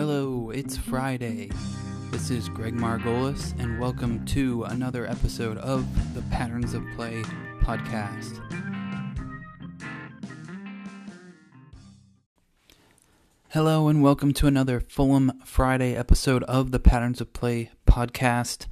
Hello, 0.00 0.48
it's 0.48 0.78
Friday. 0.78 1.50
This 2.10 2.30
is 2.30 2.48
Greg 2.48 2.74
Margolis, 2.74 3.52
and 3.60 3.78
welcome 3.78 4.24
to 4.28 4.62
another 4.64 5.06
episode 5.06 5.58
of 5.58 6.14
the 6.14 6.22
Patterns 6.34 6.72
of 6.72 6.82
Play 6.96 7.22
podcast. 7.60 8.40
Hello, 13.50 13.88
and 13.88 14.02
welcome 14.02 14.32
to 14.32 14.46
another 14.46 14.80
Fulham 14.80 15.32
Friday 15.44 15.94
episode 15.94 16.44
of 16.44 16.70
the 16.70 16.80
Patterns 16.80 17.20
of 17.20 17.34
Play 17.34 17.70
podcast. 17.86 18.68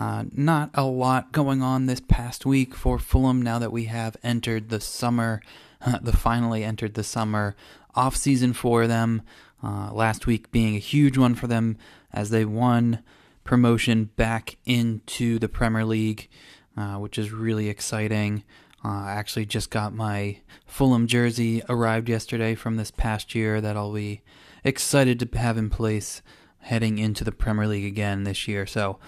Uh, 0.00 0.24
not 0.32 0.70
a 0.74 0.82
lot 0.82 1.30
going 1.30 1.62
on 1.62 1.86
this 1.86 2.00
past 2.00 2.44
week 2.44 2.74
for 2.74 2.98
Fulham 2.98 3.40
now 3.40 3.60
that 3.60 3.70
we 3.70 3.84
have 3.84 4.16
entered 4.24 4.70
the 4.70 4.80
summer, 4.80 5.40
the 6.02 6.16
finally 6.16 6.64
entered 6.64 6.94
the 6.94 7.04
summer 7.04 7.54
off 7.94 8.16
season 8.16 8.52
for 8.52 8.88
them. 8.88 9.22
Uh, 9.64 9.90
last 9.92 10.26
week 10.26 10.50
being 10.50 10.76
a 10.76 10.80
huge 10.80 11.16
one 11.16 11.34
for 11.34 11.46
them 11.46 11.78
as 12.12 12.28
they 12.28 12.44
won 12.44 13.02
promotion 13.44 14.10
back 14.16 14.56
into 14.66 15.38
the 15.38 15.48
Premier 15.48 15.84
League, 15.84 16.28
uh, 16.76 16.96
which 16.96 17.16
is 17.16 17.32
really 17.32 17.68
exciting. 17.68 18.44
Uh, 18.84 19.04
I 19.04 19.12
actually 19.12 19.46
just 19.46 19.70
got 19.70 19.94
my 19.94 20.40
Fulham 20.66 21.06
jersey 21.06 21.62
arrived 21.68 22.10
yesterday 22.10 22.54
from 22.54 22.76
this 22.76 22.90
past 22.90 23.34
year 23.34 23.62
that 23.62 23.76
I'll 23.76 23.94
be 23.94 24.20
excited 24.64 25.18
to 25.20 25.38
have 25.38 25.56
in 25.56 25.70
place 25.70 26.20
heading 26.58 26.98
into 26.98 27.24
the 27.24 27.32
Premier 27.32 27.66
League 27.66 27.86
again 27.86 28.24
this 28.24 28.46
year. 28.46 28.66
So, 28.66 28.98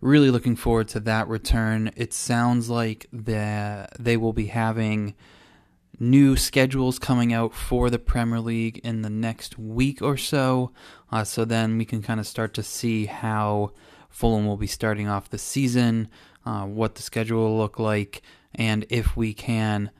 really 0.00 0.30
looking 0.30 0.54
forward 0.54 0.86
to 0.88 1.00
that 1.00 1.26
return. 1.26 1.90
It 1.96 2.12
sounds 2.12 2.70
like 2.70 3.06
that 3.12 3.96
they 3.98 4.16
will 4.16 4.32
be 4.32 4.46
having 4.46 5.14
new 5.98 6.36
schedules 6.36 6.98
coming 6.98 7.32
out 7.32 7.54
for 7.54 7.90
the 7.90 7.98
Premier 7.98 8.40
League 8.40 8.78
in 8.78 9.02
the 9.02 9.10
next 9.10 9.58
week 9.58 10.02
or 10.02 10.16
so. 10.16 10.72
Uh, 11.10 11.24
so 11.24 11.44
then 11.44 11.78
we 11.78 11.84
can 11.84 12.02
kind 12.02 12.20
of 12.20 12.26
start 12.26 12.54
to 12.54 12.62
see 12.62 13.06
how 13.06 13.72
Fulham 14.08 14.46
will 14.46 14.56
be 14.56 14.66
starting 14.66 15.08
off 15.08 15.30
the 15.30 15.38
season, 15.38 16.08
uh, 16.46 16.64
what 16.64 16.94
the 16.94 17.02
schedule 17.02 17.44
will 17.44 17.58
look 17.58 17.78
like, 17.78 18.22
and 18.54 18.86
if 18.88 19.16
we 19.16 19.34
can 19.34 19.90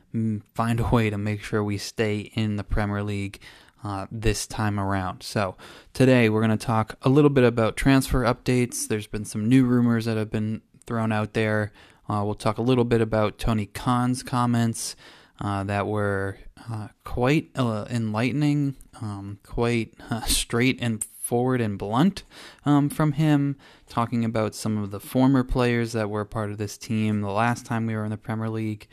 find 0.55 0.79
a 0.79 0.89
way 0.89 1.11
to 1.11 1.19
make 1.19 1.43
sure 1.43 1.65
we 1.65 1.79
stay 1.79 2.31
in 2.35 2.57
the 2.57 2.65
Premier 2.65 3.03
League. 3.03 3.41
Uh, 3.83 4.07
this 4.11 4.47
time 4.47 4.81
around. 4.81 5.23
So, 5.23 5.57
today 5.93 6.31
we're 6.31 6.41
going 6.41 6.57
to 6.59 6.67
talk 6.67 6.97
a 7.03 7.11
little 7.11 7.29
bit 7.29 7.45
about 7.45 7.77
transfer 7.77 8.23
updates. 8.23 8.89
There's 8.89 9.07
been 9.07 9.27
some 9.27 9.47
new 9.47 9.67
rumors 9.67 10.07
that 10.07 10.17
have 10.17 10.31
been 10.31 10.63
thrown 10.87 11.13
out 11.13 11.35
there. 11.35 11.71
Uh, 12.09 12.23
we'll 12.25 12.35
talk 12.35 12.57
a 12.57 12.63
little 12.63 12.85
bit 12.85 13.03
about 13.03 13.39
Tony 13.39 13.67
Khan's 13.67 14.23
comments 14.23 14.97
uh, 15.41 15.65
that 15.65 15.87
were 15.87 16.39
uh, 16.71 16.89
quite 17.05 17.51
uh, 17.57 17.87
enlightening, 17.91 18.77
um, 19.01 19.39
quite 19.45 19.95
uh, 20.11 20.23
straight 20.23 20.79
and 20.81 21.05
forward 21.05 21.61
and 21.61 21.79
blunt 21.79 22.23
um, 22.67 22.89
from 22.89 23.13
him, 23.13 23.57
talking 23.89 24.25
about 24.25 24.55
some 24.55 24.77
of 24.77 24.91
the 24.91 25.01
former 25.01 25.43
players 25.43 25.93
that 25.93 26.11
were 26.11 26.25
part 26.25 26.51
of 26.51 26.59
this 26.59 26.77
team 26.77 27.21
the 27.21 27.31
last 27.31 27.65
time 27.65 27.87
we 27.87 27.95
were 27.95 28.05
in 28.05 28.11
the 28.11 28.17
Premier 28.17 28.49
League. 28.49 28.87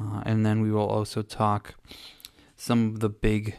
Uh, 0.00 0.22
and 0.24 0.44
then 0.44 0.60
we 0.60 0.70
will 0.70 0.86
also 0.86 1.22
talk 1.22 1.74
some 2.56 2.94
of 2.94 3.00
the 3.00 3.08
big 3.08 3.56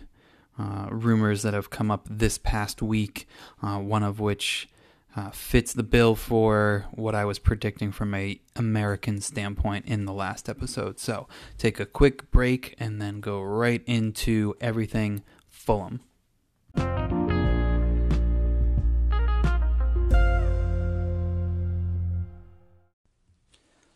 rumors 0.89 1.42
that 1.42 1.54
have 1.54 1.70
come 1.70 1.92
up 1.92 2.08
this 2.10 2.38
past 2.38 2.82
week, 2.82 3.28
one 3.60 4.04
of 4.04 4.20
which 4.20 4.70
uh, 5.16 5.30
fits 5.31 5.73
the 5.73 5.83
bill 5.83 6.16
for 6.16 6.85
what 6.91 7.16
I 7.16 7.25
was 7.25 7.39
predicting 7.39 7.91
from 7.91 8.13
a 8.13 8.39
American 8.55 9.21
standpoint 9.21 9.85
in 9.85 10.05
the 10.05 10.13
last 10.13 10.49
episode. 10.49 10.99
So 10.99 11.27
take 11.58 11.80
a 11.80 11.85
quick 11.85 12.30
break 12.31 12.75
and 12.80 13.02
then 13.02 13.21
go 13.21 13.41
right 13.41 13.81
into 13.86 14.55
everything 14.59 15.23
Fulham. 15.47 16.02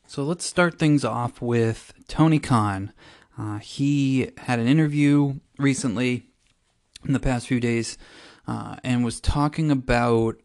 So 0.07 0.23
let's 0.23 0.45
start 0.45 0.79
things 0.79 1.05
off 1.05 1.39
with 1.39 1.93
Tony 2.07 2.39
Khan. 2.39 2.93
Uh, 3.37 3.59
he 3.59 4.31
had 4.37 4.57
an 4.57 4.67
interview 4.67 5.35
recently 5.57 6.25
in 7.05 7.13
the 7.13 7.19
past 7.19 7.47
few 7.47 7.59
days 7.59 7.97
uh, 8.47 8.77
and 8.83 9.05
was 9.05 9.21
talking 9.21 9.69
about 9.69 10.37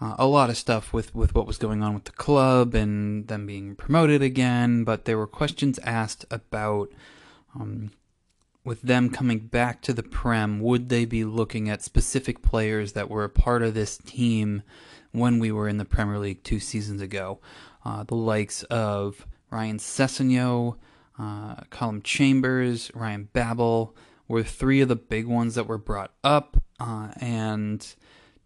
uh, 0.00 0.14
a 0.18 0.26
lot 0.26 0.50
of 0.50 0.56
stuff 0.56 0.92
with, 0.92 1.14
with 1.14 1.34
what 1.34 1.46
was 1.46 1.58
going 1.58 1.82
on 1.82 1.94
with 1.94 2.04
the 2.04 2.12
club 2.12 2.74
and 2.74 3.26
them 3.28 3.46
being 3.46 3.74
promoted 3.74 4.22
again, 4.22 4.84
but 4.84 5.04
there 5.04 5.18
were 5.18 5.26
questions 5.26 5.78
asked 5.80 6.24
about 6.30 6.90
um, 7.54 7.90
with 8.64 8.82
them 8.82 9.10
coming 9.10 9.38
back 9.38 9.80
to 9.82 9.92
the 9.92 10.02
Prem, 10.02 10.60
would 10.60 10.88
they 10.88 11.04
be 11.04 11.24
looking 11.24 11.68
at 11.68 11.82
specific 11.82 12.42
players 12.42 12.92
that 12.92 13.10
were 13.10 13.24
a 13.24 13.30
part 13.30 13.62
of 13.62 13.74
this 13.74 13.96
team 13.98 14.62
when 15.12 15.38
we 15.38 15.50
were 15.50 15.68
in 15.68 15.78
the 15.78 15.84
Premier 15.84 16.18
League 16.18 16.44
two 16.44 16.60
seasons 16.60 17.00
ago? 17.00 17.40
Uh, 17.84 18.02
the 18.02 18.14
likes 18.14 18.62
of 18.64 19.26
Ryan 19.50 19.78
Sessegnon, 19.78 20.76
uh, 21.18 21.56
Calum 21.70 22.02
Chambers, 22.02 22.90
Ryan 22.94 23.28
Babel 23.32 23.96
were 24.28 24.42
three 24.42 24.82
of 24.82 24.88
the 24.88 24.96
big 24.96 25.26
ones 25.26 25.54
that 25.54 25.66
were 25.66 25.78
brought 25.78 26.12
up, 26.22 26.62
uh, 26.78 27.08
and 27.20 27.94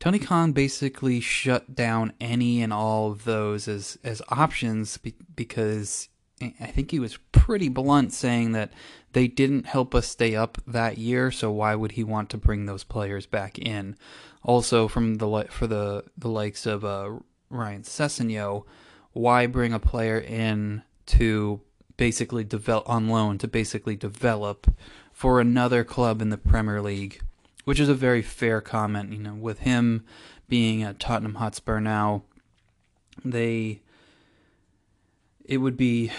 Tony 0.03 0.19
Khan 0.19 0.51
basically 0.51 1.21
shut 1.21 1.77
down 1.77 2.13
any 2.21 2.61
and 2.61 2.73
all 2.73 3.13
of 3.13 3.23
those 3.23 3.69
as 3.69 3.97
as 4.03 4.21
options 4.31 4.97
be, 4.97 5.15
because 5.37 6.09
I 6.41 6.67
think 6.67 6.91
he 6.91 6.99
was 6.99 7.21
pretty 7.31 7.69
blunt 7.69 8.13
saying 8.13 8.51
that 8.51 8.73
they 9.13 9.29
didn't 9.29 9.67
help 9.67 9.95
us 9.95 10.09
stay 10.09 10.35
up 10.35 10.59
that 10.67 10.99
year, 10.99 11.31
so 11.31 11.53
why 11.53 11.77
would 11.77 11.93
he 11.93 12.03
want 12.03 12.31
to 12.31 12.37
bring 12.37 12.67
those 12.67 12.83
players 12.83 13.27
back 13.27 13.61
in? 13.61 13.95
Also, 14.43 14.89
from 14.89 15.19
the 15.19 15.47
for 15.51 15.69
the 15.69 16.03
the 16.19 16.29
likes 16.29 16.67
of 16.67 16.85
uh, 16.85 17.19
Ryan 17.49 17.85
Sessegnon, 17.85 18.65
why 19.13 19.47
bring 19.47 19.73
a 19.73 19.79
player 19.79 20.19
in 20.19 20.83
to 21.07 21.61
basically 21.97 22.43
develop 22.43 22.91
on 22.91 23.09
loan 23.09 23.39
to 23.39 23.47
basically 23.47 23.95
develop 23.95 24.67
for 25.13 25.41
another 25.41 25.85
club 25.85 26.21
in 26.21 26.31
the 26.31 26.39
Premier 26.39 26.83
League? 26.83 27.21
Which 27.65 27.81
is 27.81 27.89
a 27.89 27.95
very 27.95 28.23
fair 28.23 28.61
comment. 28.61 29.13
You 29.13 29.19
know, 29.19 29.35
with 29.35 29.61
him 29.61 30.05
being 30.49 30.83
at 30.83 30.99
Tottenham 31.01 31.37
Hotspur 31.37 31.81
now, 31.81 32.23
they 33.25 33.81
it 35.45 35.59
would 35.59 35.77
be 35.77 36.11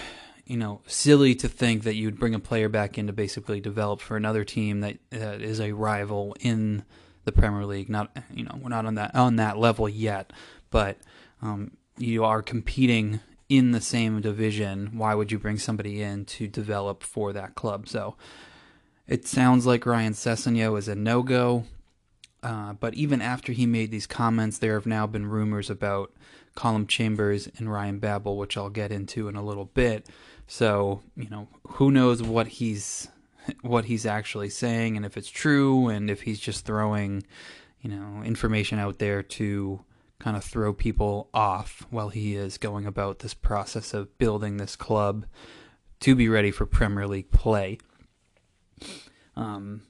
you 0.46 0.56
know 0.56 0.80
silly 0.86 1.34
to 1.34 1.48
think 1.48 1.82
that 1.84 1.94
you'd 1.94 2.18
bring 2.18 2.34
a 2.34 2.40
player 2.40 2.68
back 2.68 2.98
in 2.98 3.06
to 3.06 3.12
basically 3.12 3.60
develop 3.60 4.00
for 4.00 4.16
another 4.16 4.44
team 4.44 4.80
that, 4.80 4.98
that 5.10 5.40
is 5.40 5.60
a 5.60 5.72
rival 5.72 6.36
in 6.40 6.84
the 7.24 7.32
Premier 7.32 7.64
League. 7.64 7.88
Not 7.88 8.16
you 8.32 8.44
know 8.44 8.58
we're 8.60 8.68
not 8.68 8.86
on 8.86 8.94
that 8.96 9.14
on 9.14 9.36
that 9.36 9.58
level 9.58 9.88
yet, 9.88 10.32
but 10.70 10.98
um, 11.42 11.72
you 11.98 12.24
are 12.24 12.42
competing 12.42 13.20
in 13.48 13.72
the 13.72 13.80
same 13.80 14.20
division. 14.20 14.96
Why 14.98 15.14
would 15.14 15.30
you 15.30 15.38
bring 15.38 15.58
somebody 15.58 16.02
in 16.02 16.24
to 16.26 16.46
develop 16.48 17.02
for 17.02 17.32
that 17.32 17.54
club? 17.54 17.88
So 17.88 18.16
it 19.06 19.26
sounds 19.26 19.66
like 19.66 19.86
Ryan 19.86 20.12
Sessegnon 20.12 20.78
is 20.78 20.88
a 20.88 20.94
no 20.94 21.22
go. 21.22 21.64
Uh, 22.42 22.74
but 22.74 22.94
even 22.94 23.22
after 23.22 23.52
he 23.52 23.64
made 23.64 23.90
these 23.90 24.06
comments, 24.06 24.58
there 24.58 24.74
have 24.74 24.86
now 24.86 25.06
been 25.06 25.26
rumors 25.26 25.70
about 25.70 26.12
Callum 26.54 26.86
Chambers 26.86 27.48
and 27.56 27.72
Ryan 27.72 27.98
Babel, 27.98 28.36
which 28.36 28.56
I'll 28.56 28.70
get 28.70 28.92
into 28.92 29.28
in 29.28 29.36
a 29.36 29.44
little 29.44 29.64
bit. 29.64 30.08
So 30.46 31.00
you 31.16 31.28
know, 31.30 31.48
who 31.68 31.90
knows 31.90 32.22
what 32.22 32.46
he's 32.46 33.08
what 33.62 33.86
he's 33.86 34.06
actually 34.06 34.50
saying, 34.50 34.96
and 34.96 35.04
if 35.04 35.16
it's 35.16 35.30
true, 35.30 35.88
and 35.88 36.10
if 36.10 36.22
he's 36.22 36.40
just 36.40 36.64
throwing, 36.64 37.24
you 37.80 37.90
know, 37.90 38.22
information 38.24 38.78
out 38.78 38.98
there 38.98 39.22
to 39.22 39.80
kind 40.18 40.36
of 40.36 40.44
throw 40.44 40.72
people 40.72 41.28
off 41.34 41.86
while 41.90 42.08
he 42.08 42.34
is 42.36 42.56
going 42.56 42.86
about 42.86 43.18
this 43.18 43.34
process 43.34 43.92
of 43.92 44.16
building 44.18 44.56
this 44.56 44.76
club 44.76 45.26
to 46.00 46.14
be 46.14 46.28
ready 46.28 46.50
for 46.50 46.66
Premier 46.66 47.06
League 47.06 47.30
play. 47.30 47.78
Um, 49.36 49.82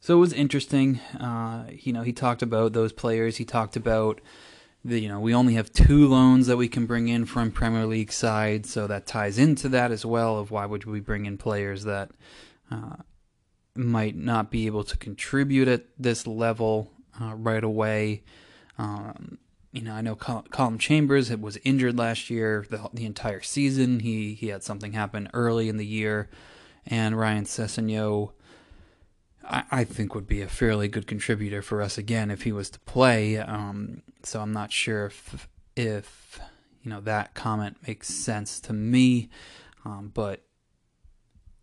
so 0.00 0.16
it 0.16 0.20
was 0.20 0.32
interesting. 0.32 1.00
Uh, 1.18 1.66
you 1.70 1.92
know, 1.92 2.02
he 2.02 2.12
talked 2.12 2.42
about 2.42 2.72
those 2.72 2.92
players. 2.92 3.36
He 3.36 3.44
talked 3.44 3.76
about 3.76 4.20
the, 4.84 5.00
you 5.00 5.08
know, 5.08 5.18
we 5.18 5.34
only 5.34 5.54
have 5.54 5.72
two 5.72 6.06
loans 6.06 6.46
that 6.46 6.56
we 6.56 6.68
can 6.68 6.86
bring 6.86 7.08
in 7.08 7.24
from 7.24 7.50
Premier 7.50 7.86
League 7.86 8.12
side, 8.12 8.66
so 8.66 8.86
that 8.86 9.06
ties 9.06 9.38
into 9.38 9.68
that 9.70 9.90
as 9.90 10.06
well. 10.06 10.38
Of 10.38 10.50
why 10.50 10.66
would 10.66 10.84
we 10.84 11.00
bring 11.00 11.26
in 11.26 11.38
players 11.38 11.84
that 11.84 12.10
uh, 12.70 12.96
might 13.74 14.16
not 14.16 14.50
be 14.50 14.66
able 14.66 14.84
to 14.84 14.96
contribute 14.96 15.66
at 15.66 15.86
this 15.98 16.26
level 16.26 16.92
uh, 17.20 17.34
right 17.34 17.64
away? 17.64 18.22
Um, 18.78 19.38
you 19.72 19.82
know, 19.82 19.94
I 19.94 20.02
know 20.02 20.14
Calum 20.14 20.78
Chambers 20.78 21.34
was 21.36 21.58
injured 21.64 21.98
last 21.98 22.30
year, 22.30 22.64
the, 22.70 22.88
the 22.94 23.06
entire 23.06 23.42
season. 23.42 24.00
He 24.00 24.34
he 24.34 24.48
had 24.48 24.62
something 24.62 24.92
happen 24.92 25.28
early 25.34 25.68
in 25.68 25.78
the 25.78 25.86
year 25.86 26.30
and 26.86 27.18
Ryan 27.18 27.44
Sessegnon, 27.44 28.30
I, 29.48 29.64
I, 29.70 29.84
think 29.84 30.14
would 30.14 30.26
be 30.26 30.42
a 30.42 30.48
fairly 30.48 30.88
good 30.88 31.06
contributor 31.06 31.62
for 31.62 31.80
us 31.80 31.98
again 31.98 32.30
if 32.30 32.42
he 32.42 32.52
was 32.52 32.70
to 32.70 32.80
play. 32.80 33.38
Um, 33.38 34.02
so 34.22 34.40
I'm 34.40 34.52
not 34.52 34.72
sure 34.72 35.06
if 35.06 35.48
if 35.76 36.40
you 36.82 36.90
know 36.90 37.00
that 37.02 37.34
comment 37.34 37.76
makes 37.86 38.08
sense 38.08 38.60
to 38.60 38.72
me, 38.72 39.28
um, 39.84 40.10
but 40.12 40.42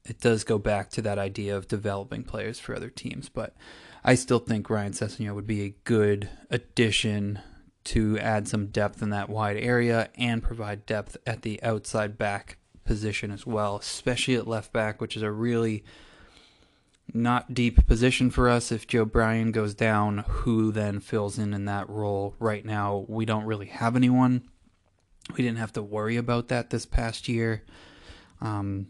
it 0.05 0.19
does 0.19 0.43
go 0.43 0.57
back 0.57 0.89
to 0.91 1.01
that 1.01 1.17
idea 1.17 1.55
of 1.55 1.67
developing 1.67 2.23
players 2.23 2.59
for 2.59 2.75
other 2.75 2.89
teams. 2.89 3.29
But 3.29 3.55
I 4.03 4.15
still 4.15 4.39
think 4.39 4.69
Ryan 4.69 4.93
Sessegnon 4.93 5.35
would 5.35 5.47
be 5.47 5.61
a 5.61 5.75
good 5.85 6.29
addition 6.49 7.39
to 7.85 8.17
add 8.19 8.47
some 8.47 8.67
depth 8.67 9.01
in 9.01 9.09
that 9.09 9.29
wide 9.29 9.57
area 9.57 10.09
and 10.17 10.43
provide 10.43 10.85
depth 10.85 11.17
at 11.25 11.41
the 11.41 11.61
outside 11.63 12.17
back 12.17 12.57
position 12.85 13.31
as 13.31 13.45
well, 13.45 13.77
especially 13.77 14.35
at 14.35 14.47
left 14.47 14.73
back, 14.73 14.99
which 15.01 15.15
is 15.15 15.23
a 15.23 15.31
really 15.31 15.83
not 17.11 17.53
deep 17.53 17.85
position 17.85 18.29
for 18.29 18.49
us. 18.49 18.71
If 18.71 18.87
Joe 18.87 19.05
Bryan 19.05 19.51
goes 19.51 19.73
down, 19.73 20.19
who 20.27 20.71
then 20.71 20.99
fills 20.99 21.37
in 21.37 21.53
in 21.53 21.65
that 21.65 21.89
role? 21.89 22.35
Right 22.39 22.65
now, 22.65 23.05
we 23.07 23.25
don't 23.25 23.45
really 23.45 23.67
have 23.67 23.95
anyone. 23.95 24.43
We 25.35 25.43
didn't 25.43 25.57
have 25.57 25.73
to 25.73 25.81
worry 25.81 26.17
about 26.17 26.49
that 26.49 26.69
this 26.69 26.85
past 26.85 27.27
year. 27.27 27.63
Um, 28.41 28.87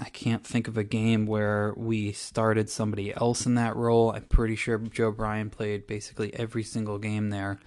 I 0.00 0.08
can't 0.08 0.44
think 0.44 0.66
of 0.66 0.76
a 0.76 0.84
game 0.84 1.24
where 1.26 1.72
we 1.76 2.12
started 2.12 2.68
somebody 2.68 3.14
else 3.14 3.46
in 3.46 3.54
that 3.54 3.76
role. 3.76 4.10
I'm 4.10 4.24
pretty 4.24 4.56
sure 4.56 4.78
Joe 4.78 5.12
Bryan 5.12 5.50
played 5.50 5.86
basically 5.86 6.34
every 6.34 6.64
single 6.64 6.98
game 6.98 7.30
there. 7.30 7.60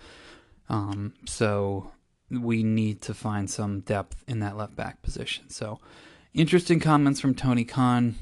Um, 0.67 1.13
so 1.25 1.91
we 2.29 2.63
need 2.63 3.01
to 3.03 3.13
find 3.13 3.49
some 3.49 3.79
depth 3.79 4.23
in 4.27 4.39
that 4.41 4.57
left 4.57 4.75
back 4.75 5.01
position. 5.01 5.49
So 5.49 5.79
interesting 6.33 6.81
comments 6.81 7.21
from 7.21 7.33
Tony 7.33 7.63
Khan. 7.63 8.15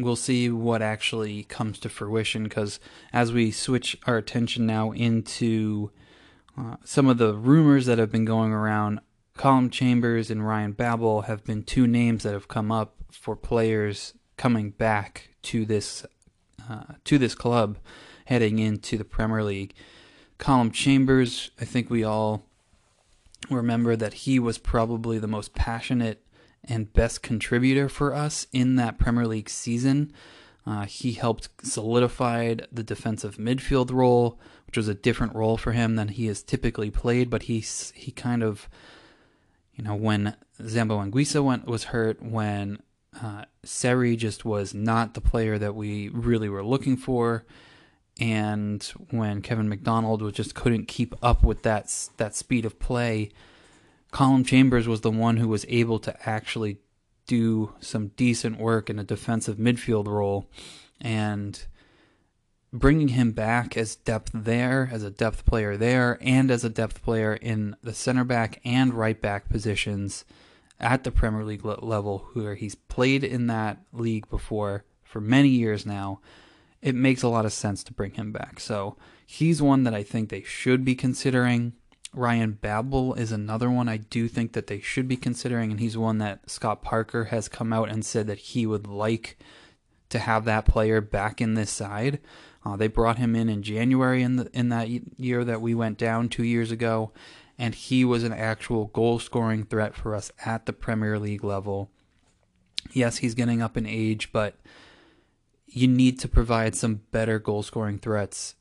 We'll 0.00 0.16
see 0.16 0.48
what 0.50 0.82
actually 0.82 1.44
comes 1.44 1.78
to 1.80 1.88
fruition 1.88 2.44
because 2.44 2.80
as 3.12 3.32
we 3.32 3.50
switch 3.50 3.96
our 4.06 4.16
attention 4.16 4.66
now 4.66 4.92
into 4.92 5.90
uh, 6.58 6.76
some 6.84 7.06
of 7.06 7.18
the 7.18 7.34
rumors 7.34 7.86
that 7.86 7.98
have 7.98 8.10
been 8.10 8.24
going 8.24 8.52
around, 8.52 9.00
Calum 9.36 9.70
Chambers 9.70 10.30
and 10.30 10.46
Ryan 10.46 10.72
Babel 10.72 11.22
have 11.22 11.44
been 11.44 11.62
two 11.62 11.86
names 11.86 12.22
that 12.22 12.32
have 12.32 12.48
come 12.48 12.70
up 12.70 12.96
for 13.10 13.36
players 13.36 14.14
coming 14.36 14.70
back 14.70 15.30
to 15.42 15.64
this 15.64 16.04
uh, 16.68 16.94
to 17.04 17.18
this 17.18 17.34
club 17.34 17.78
heading 18.26 18.58
into 18.58 18.96
the 18.96 19.04
Premier 19.04 19.42
League. 19.42 19.74
Calum 20.38 20.70
Chambers, 20.70 21.50
I 21.60 21.64
think 21.64 21.90
we 21.90 22.04
all 22.04 22.44
remember 23.50 23.96
that 23.96 24.14
he 24.14 24.38
was 24.38 24.58
probably 24.58 25.18
the 25.18 25.26
most 25.26 25.54
passionate 25.54 26.24
and 26.64 26.92
best 26.92 27.22
contributor 27.22 27.88
for 27.88 28.14
us 28.14 28.46
in 28.52 28.76
that 28.76 28.98
Premier 28.98 29.26
League 29.26 29.48
season. 29.48 30.12
Uh, 30.66 30.84
he 30.84 31.12
helped 31.12 31.48
solidified 31.62 32.66
the 32.70 32.82
defensive 32.82 33.36
midfield 33.36 33.90
role, 33.90 34.38
which 34.66 34.76
was 34.76 34.88
a 34.88 34.94
different 34.94 35.34
role 35.34 35.56
for 35.56 35.72
him 35.72 35.96
than 35.96 36.08
he 36.08 36.26
has 36.26 36.42
typically 36.42 36.90
played. 36.90 37.30
But 37.30 37.44
he 37.44 37.60
he 37.94 38.12
kind 38.12 38.42
of 38.42 38.68
you 39.80 39.84
know, 39.84 39.94
when 39.94 40.36
Zambo 40.60 41.02
Anguissa 41.02 41.42
went 41.42 41.66
was 41.66 41.84
hurt, 41.84 42.22
when 42.22 42.82
uh, 43.22 43.46
Seri 43.64 44.14
just 44.14 44.44
was 44.44 44.74
not 44.74 45.14
the 45.14 45.22
player 45.22 45.56
that 45.56 45.74
we 45.74 46.10
really 46.10 46.50
were 46.50 46.62
looking 46.62 46.98
for, 46.98 47.46
and 48.20 48.82
when 49.08 49.40
Kevin 49.40 49.70
McDonald 49.70 50.20
was 50.20 50.34
just 50.34 50.54
couldn't 50.54 50.86
keep 50.86 51.14
up 51.22 51.42
with 51.42 51.62
that 51.62 52.10
that 52.18 52.36
speed 52.36 52.66
of 52.66 52.78
play, 52.78 53.30
Calum 54.12 54.44
Chambers 54.44 54.88
was 54.88 55.02
the 55.02 55.10
one 55.10 55.36
who 55.36 55.48
was 55.48 55.64
able 55.68 55.98
to 56.00 56.28
actually 56.28 56.78
do 57.26 57.74
some 57.80 58.08
decent 58.08 58.58
work 58.58 58.90
in 58.90 58.98
a 58.98 59.04
defensive 59.04 59.56
midfield 59.56 60.06
role, 60.06 60.48
and 61.00 61.66
bringing 62.72 63.08
him 63.08 63.32
back 63.32 63.76
as 63.76 63.96
depth 63.96 64.30
there, 64.34 64.88
as 64.92 65.02
a 65.02 65.10
depth 65.10 65.44
player 65.44 65.76
there, 65.76 66.18
and 66.20 66.50
as 66.50 66.64
a 66.64 66.68
depth 66.68 67.02
player 67.02 67.34
in 67.34 67.76
the 67.82 67.94
center 67.94 68.24
back 68.24 68.60
and 68.64 68.94
right 68.94 69.20
back 69.20 69.48
positions 69.48 70.24
at 70.78 71.04
the 71.04 71.10
Premier 71.10 71.44
League 71.44 71.64
level, 71.64 72.28
where 72.32 72.54
he's 72.54 72.74
played 72.74 73.22
in 73.22 73.46
that 73.48 73.78
league 73.92 74.28
before 74.28 74.84
for 75.04 75.20
many 75.20 75.48
years 75.48 75.84
now, 75.84 76.20
it 76.80 76.94
makes 76.94 77.22
a 77.22 77.28
lot 77.28 77.44
of 77.44 77.52
sense 77.52 77.84
to 77.84 77.92
bring 77.92 78.12
him 78.12 78.32
back. 78.32 78.58
So 78.58 78.96
he's 79.26 79.60
one 79.60 79.84
that 79.84 79.94
I 79.94 80.02
think 80.02 80.28
they 80.28 80.42
should 80.42 80.84
be 80.84 80.94
considering. 80.94 81.74
Ryan 82.12 82.52
Babel 82.52 83.14
is 83.14 83.30
another 83.30 83.70
one 83.70 83.88
I 83.88 83.98
do 83.98 84.26
think 84.26 84.52
that 84.52 84.66
they 84.66 84.80
should 84.80 85.06
be 85.06 85.16
considering, 85.16 85.70
and 85.70 85.78
he's 85.78 85.96
one 85.96 86.18
that 86.18 86.50
Scott 86.50 86.82
Parker 86.82 87.26
has 87.26 87.48
come 87.48 87.72
out 87.72 87.88
and 87.88 88.04
said 88.04 88.26
that 88.26 88.38
he 88.38 88.66
would 88.66 88.86
like 88.86 89.38
to 90.08 90.18
have 90.18 90.44
that 90.44 90.66
player 90.66 91.00
back 91.00 91.40
in 91.40 91.54
this 91.54 91.70
side. 91.70 92.18
Uh, 92.64 92.76
they 92.76 92.88
brought 92.88 93.18
him 93.18 93.36
in 93.36 93.48
in 93.48 93.62
January 93.62 94.22
in 94.22 94.36
the, 94.36 94.50
in 94.52 94.68
that 94.70 94.88
year 94.88 95.44
that 95.44 95.60
we 95.60 95.74
went 95.74 95.98
down 95.98 96.28
two 96.28 96.44
years 96.44 96.72
ago, 96.72 97.12
and 97.56 97.74
he 97.74 98.04
was 98.04 98.24
an 98.24 98.32
actual 98.32 98.86
goal 98.86 99.18
scoring 99.20 99.64
threat 99.64 99.94
for 99.94 100.14
us 100.14 100.32
at 100.44 100.66
the 100.66 100.72
Premier 100.72 101.18
League 101.18 101.44
level. 101.44 101.90
Yes, 102.92 103.18
he's 103.18 103.34
getting 103.34 103.62
up 103.62 103.76
in 103.76 103.86
age, 103.86 104.32
but 104.32 104.56
you 105.66 105.86
need 105.86 106.18
to 106.18 106.28
provide 106.28 106.74
some 106.74 107.02
better 107.12 107.38
goal 107.38 107.62
scoring 107.62 107.98
threats 107.98 108.56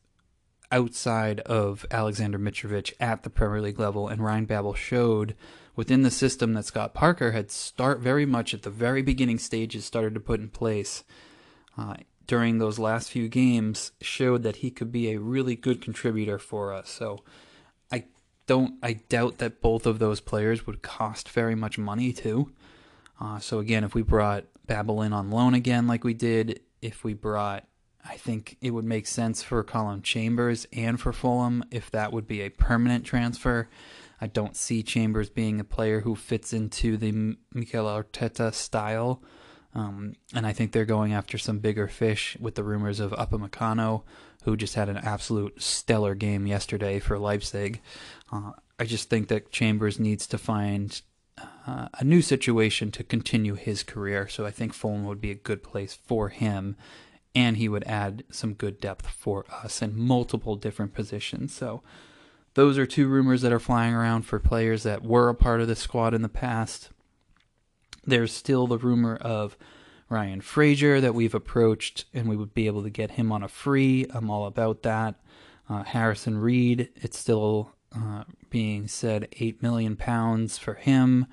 outside 0.71 1.39
of 1.41 1.85
Alexander 1.91 2.37
Mitrovic 2.37 2.93
at 2.99 3.23
the 3.23 3.29
Premier 3.29 3.61
League 3.61 3.79
level, 3.79 4.07
and 4.07 4.23
Ryan 4.23 4.45
Babel 4.45 4.73
showed 4.73 5.35
within 5.75 6.01
the 6.01 6.11
system 6.11 6.53
that 6.53 6.65
Scott 6.65 6.93
Parker 6.93 7.31
had 7.31 7.49
start 7.49 7.99
very 7.99 8.25
much 8.25 8.53
at 8.53 8.63
the 8.63 8.69
very 8.69 9.01
beginning 9.01 9.39
stages 9.39 9.85
started 9.85 10.13
to 10.13 10.19
put 10.19 10.39
in 10.39 10.49
place. 10.49 11.03
Uh, 11.77 11.95
during 12.29 12.59
those 12.59 12.77
last 12.77 13.09
few 13.09 13.27
games 13.27 13.91
showed 14.01 14.43
that 14.43 14.57
he 14.57 14.69
could 14.69 14.91
be 14.91 15.09
a 15.09 15.19
really 15.19 15.55
good 15.55 15.81
contributor 15.81 16.37
for 16.37 16.71
us. 16.71 16.87
So 16.87 17.23
I 17.91 18.05
don't 18.45 18.75
I 18.83 18.93
doubt 18.93 19.39
that 19.39 19.61
both 19.61 19.87
of 19.87 19.97
those 19.97 20.19
players 20.19 20.67
would 20.67 20.83
cost 20.83 21.29
very 21.29 21.55
much 21.55 21.79
money 21.79 22.13
too. 22.13 22.51
Uh, 23.19 23.39
so 23.39 23.57
again, 23.57 23.83
if 23.83 23.95
we 23.95 24.03
brought 24.03 24.45
Babel 24.67 25.01
in 25.01 25.11
on 25.11 25.31
loan 25.31 25.55
again 25.55 25.87
like 25.87 26.03
we 26.03 26.13
did, 26.13 26.59
if 26.83 27.03
we 27.03 27.15
brought 27.15 27.65
I 28.09 28.17
think 28.17 28.57
it 28.61 28.71
would 28.71 28.85
make 28.85 29.07
sense 29.07 29.43
for 29.43 29.63
Colin 29.63 30.01
Chambers 30.01 30.65
and 30.73 30.99
for 30.99 31.13
Fulham 31.13 31.63
if 31.71 31.91
that 31.91 32.11
would 32.11 32.27
be 32.27 32.41
a 32.41 32.49
permanent 32.49 33.05
transfer. 33.05 33.69
I 34.19 34.27
don't 34.27 34.55
see 34.55 34.83
Chambers 34.83 35.29
being 35.29 35.59
a 35.59 35.63
player 35.63 36.01
who 36.01 36.15
fits 36.15 36.51
into 36.51 36.97
the 36.97 37.37
Mikel 37.53 37.85
Arteta 37.85 38.53
style 38.53 39.21
um, 39.73 40.15
and 40.33 40.47
I 40.47 40.53
think 40.53 40.71
they're 40.71 40.85
going 40.85 41.13
after 41.13 41.37
some 41.37 41.59
bigger 41.59 41.87
fish 41.87 42.35
with 42.39 42.55
the 42.55 42.63
rumors 42.63 42.99
of 42.99 43.11
Upamecano, 43.11 44.03
who 44.43 44.57
just 44.57 44.75
had 44.75 44.89
an 44.89 44.97
absolute 44.97 45.61
stellar 45.61 46.15
game 46.15 46.47
yesterday 46.47 46.99
for 46.99 47.19
Leipzig. 47.19 47.81
Uh, 48.31 48.51
I 48.79 48.85
just 48.85 49.09
think 49.09 49.27
that 49.27 49.51
Chambers 49.51 49.99
needs 49.99 50.25
to 50.27 50.37
find 50.37 50.99
uh, 51.67 51.87
a 51.99 52.03
new 52.03 52.21
situation 52.21 52.91
to 52.91 53.03
continue 53.03 53.55
his 53.55 53.83
career. 53.83 54.27
So 54.27 54.45
I 54.45 54.51
think 54.51 54.73
Fulham 54.73 55.05
would 55.05 55.21
be 55.21 55.31
a 55.31 55.35
good 55.35 55.61
place 55.61 55.93
for 55.93 56.29
him, 56.29 56.75
and 57.35 57.57
he 57.57 57.69
would 57.69 57.83
add 57.83 58.23
some 58.31 58.53
good 58.53 58.79
depth 58.79 59.07
for 59.07 59.45
us 59.63 59.81
in 59.81 59.99
multiple 59.99 60.55
different 60.55 60.93
positions. 60.93 61.53
So 61.53 61.81
those 62.55 62.77
are 62.77 62.85
two 62.85 63.07
rumors 63.07 63.41
that 63.41 63.53
are 63.53 63.59
flying 63.59 63.93
around 63.93 64.23
for 64.23 64.39
players 64.39 64.83
that 64.83 65.03
were 65.03 65.29
a 65.29 65.35
part 65.35 65.61
of 65.61 65.67
the 65.67 65.75
squad 65.75 66.13
in 66.13 66.21
the 66.21 66.29
past. 66.29 66.89
There's 68.05 68.33
still 68.33 68.65
the 68.67 68.77
rumor 68.77 69.15
of 69.15 69.57
Ryan 70.09 70.41
Fraser 70.41 70.99
that 70.99 71.13
we've 71.13 71.35
approached, 71.35 72.05
and 72.13 72.27
we 72.27 72.35
would 72.35 72.55
be 72.55 72.65
able 72.65 72.81
to 72.83 72.89
get 72.89 73.11
him 73.11 73.31
on 73.31 73.43
a 73.43 73.47
free. 73.47 74.07
I'm 74.09 74.31
all 74.31 74.47
about 74.47 74.81
that. 74.83 75.15
Uh, 75.69 75.83
Harrison 75.83 76.39
Reed, 76.39 76.89
it's 76.95 77.19
still 77.19 77.73
uh, 77.95 78.23
being 78.49 78.87
said 78.87 79.27
eight 79.39 79.61
million 79.61 79.95
pounds 79.95 80.57
for 80.57 80.73
him. 80.73 81.27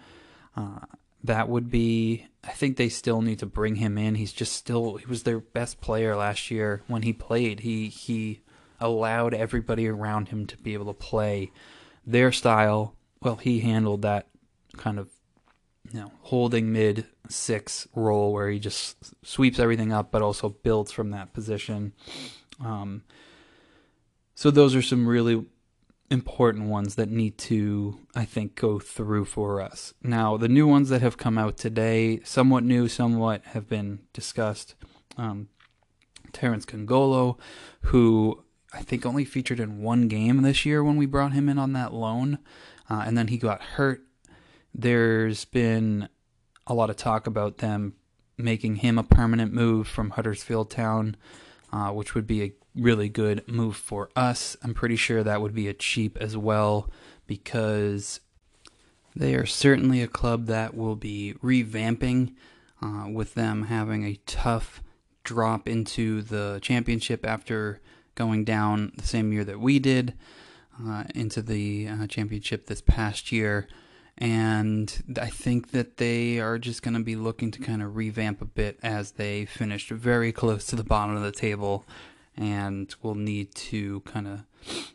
Uh, 0.55 0.81
that 1.27 1.49
would 1.49 1.71
be. 1.71 2.27
I 2.45 2.53
think 2.53 2.77
they 2.77 2.89
still 2.89 3.23
need 3.23 3.41
to 3.41 3.47
bring 3.47 3.77
him 3.77 3.99
in. 3.99 4.15
He's 4.15 4.33
just 4.33 4.53
still. 4.53 4.97
He 4.97 5.07
was 5.07 5.23
their 5.23 5.41
best 5.41 5.81
player 5.81 6.17
last 6.17 6.51
year 6.51 6.83
when 6.87 7.03
he 7.03 7.13
played. 7.13 7.61
He 7.61 7.89
he 7.89 8.41
allowed 8.81 9.35
everybody 9.35 9.89
around 9.89 10.29
him 10.29 10.47
to 10.47 10.57
be 10.59 10.75
able 10.75 10.87
to 10.87 10.93
play 10.93 11.51
their 12.07 12.33
style. 12.33 12.95
Well, 13.21 13.37
he 13.37 13.61
handled 13.61 14.03
that 14.03 14.29
kind 14.77 14.99
of 14.99 15.09
you 15.93 16.01
know, 16.01 16.13
holding 16.23 16.73
mid 16.73 17.07
six 17.29 17.87
role 17.95 18.33
where 18.33 18.49
he 18.49 18.59
just 18.59 18.97
sweeps 19.25 19.59
everything 19.59 19.93
up, 19.93 20.11
but 20.11 20.23
also 20.23 20.49
builds 20.49 20.93
from 20.93 21.11
that 21.11 21.33
position. 21.33 21.93
Um, 22.65 23.03
so 24.35 24.51
those 24.51 24.75
are 24.75 24.83
some 24.83 25.07
really 25.07 25.45
important 26.11 26.69
ones 26.69 26.95
that 26.95 27.11
need 27.11 27.39
to, 27.39 28.01
I 28.15 28.25
think, 28.25 28.55
go 28.55 28.79
through 28.79 29.27
for 29.27 29.61
us. 29.61 29.95
Now, 30.03 30.37
the 30.37 30.49
new 30.49 30.67
ones 30.67 30.89
that 30.89 31.03
have 31.03 31.17
come 31.17 31.39
out 31.39 31.57
today, 31.57 32.21
somewhat 32.25 32.65
new, 32.65 32.89
somewhat 32.89 33.45
have 33.47 33.69
been 33.69 34.01
discussed. 34.13 34.75
Um, 35.17 35.49
Terence 36.33 36.67
Kongolo, 36.67 37.39
who 37.83 38.45
I 38.73 38.83
think 38.83 39.07
only 39.07 39.25
featured 39.25 39.61
in 39.61 39.83
one 39.83 40.09
game 40.09 40.43
this 40.43 40.67
year 40.67 40.85
when 40.85 40.97
we 40.97 41.07
brought 41.07 41.33
him 41.33 41.49
in 41.49 41.59
on 41.59 41.73
that 41.73 41.95
loan, 41.95 42.39
uh, 42.91 43.05
and 43.07 43.17
then 43.17 43.29
he 43.29 43.39
got 43.39 43.63
hurt 43.63 44.07
there's 44.79 45.47
been 45.47 46.09
a 46.67 46.75
lot 46.75 46.91
of 46.91 46.97
talk 46.97 47.27
about 47.27 47.59
them 47.59 47.95
making 48.37 48.77
him 48.77 48.99
a 48.99 49.03
permanent 49.03 49.53
move 49.53 49.89
from 49.89 50.11
Huddersfield 50.11 50.71
Town, 50.71 51.17
uh, 51.73 51.91
which 51.91 52.15
would 52.15 52.27
be 52.27 52.43
a 52.43 52.53
really 52.75 53.09
good 53.09 53.47
move 53.49 53.77
for 53.77 54.11
us. 54.15 54.57
I'm 54.63 54.75
pretty 54.75 54.97
sure 54.97 55.23
that 55.23 55.41
would 55.41 55.55
be 55.55 55.69
a 55.69 55.75
cheap 55.75 56.17
as 56.21 56.37
well 56.37 56.91
because 57.27 58.21
they 59.15 59.35
are 59.35 59.47
certainly 59.47 60.03
a 60.03 60.09
club 60.09 60.47
that 60.47 60.75
will 60.75 60.97
be 60.97 61.35
revamping 61.43 62.35
uh, 62.83 63.07
with 63.11 63.35
them 63.35 63.65
having 63.65 64.05
a 64.05 64.19
tough 64.27 64.83
drop 65.25 65.67
into 65.67 66.23
the 66.23 66.59
championship 66.63 67.27
after 67.27 67.81
going 68.15 68.45
down 68.45 68.93
the 68.97 69.07
same 69.07 69.33
year 69.33 69.45
that 69.45 69.61
we 69.61 69.79
did 69.79 70.15
uh, 70.85 71.05
into 71.15 71.41
the 71.43 71.89
uh, 71.89 72.07
championship 72.07 72.67
this 72.67 72.81
past 72.81 73.33
year. 73.33 73.67
And 74.19 75.17
I 75.21 75.29
think 75.29 75.73
that 75.73 75.99
they 75.99 76.41
are 76.41 76.59
just 76.59 76.83
going 76.83 76.95
to 76.95 77.01
be 77.01 77.17
looking 77.17 77.51
to 77.51 77.61
kind 77.61 77.83
of 77.83 77.97
revamp 77.97 78.41
a 78.41 78.47
bit 78.47 78.79
as 78.83 79.13
they 79.13 79.45
finished 79.45 79.91
very 79.91 80.33
close 80.33 80.65
to 80.67 80.77
the 80.77 80.85
bottom 80.85 81.17
of 81.17 81.23
the 81.23 81.33
table 81.33 81.85
and 82.37 82.95
will 83.03 83.15
need 83.15 83.55
to 83.55 84.01
kind 84.01 84.27
of 84.27 84.45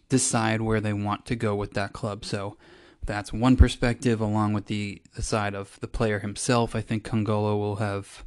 decide 0.09 0.61
where 0.61 0.81
they 0.81 0.93
want 0.93 1.25
to 1.27 1.35
go 1.35 1.55
with 1.55 1.73
that 1.73 1.93
club. 1.93 2.25
So 2.25 2.57
that's 3.05 3.31
one 3.31 3.57
perspective, 3.57 4.21
along 4.21 4.53
with 4.53 4.65
the, 4.65 5.01
the 5.15 5.21
side 5.21 5.53
of 5.55 5.79
the 5.81 5.87
player 5.87 6.19
himself. 6.19 6.75
I 6.75 6.81
think 6.81 7.03
Kongolo 7.03 7.57
will 7.57 7.77
have 7.77 8.25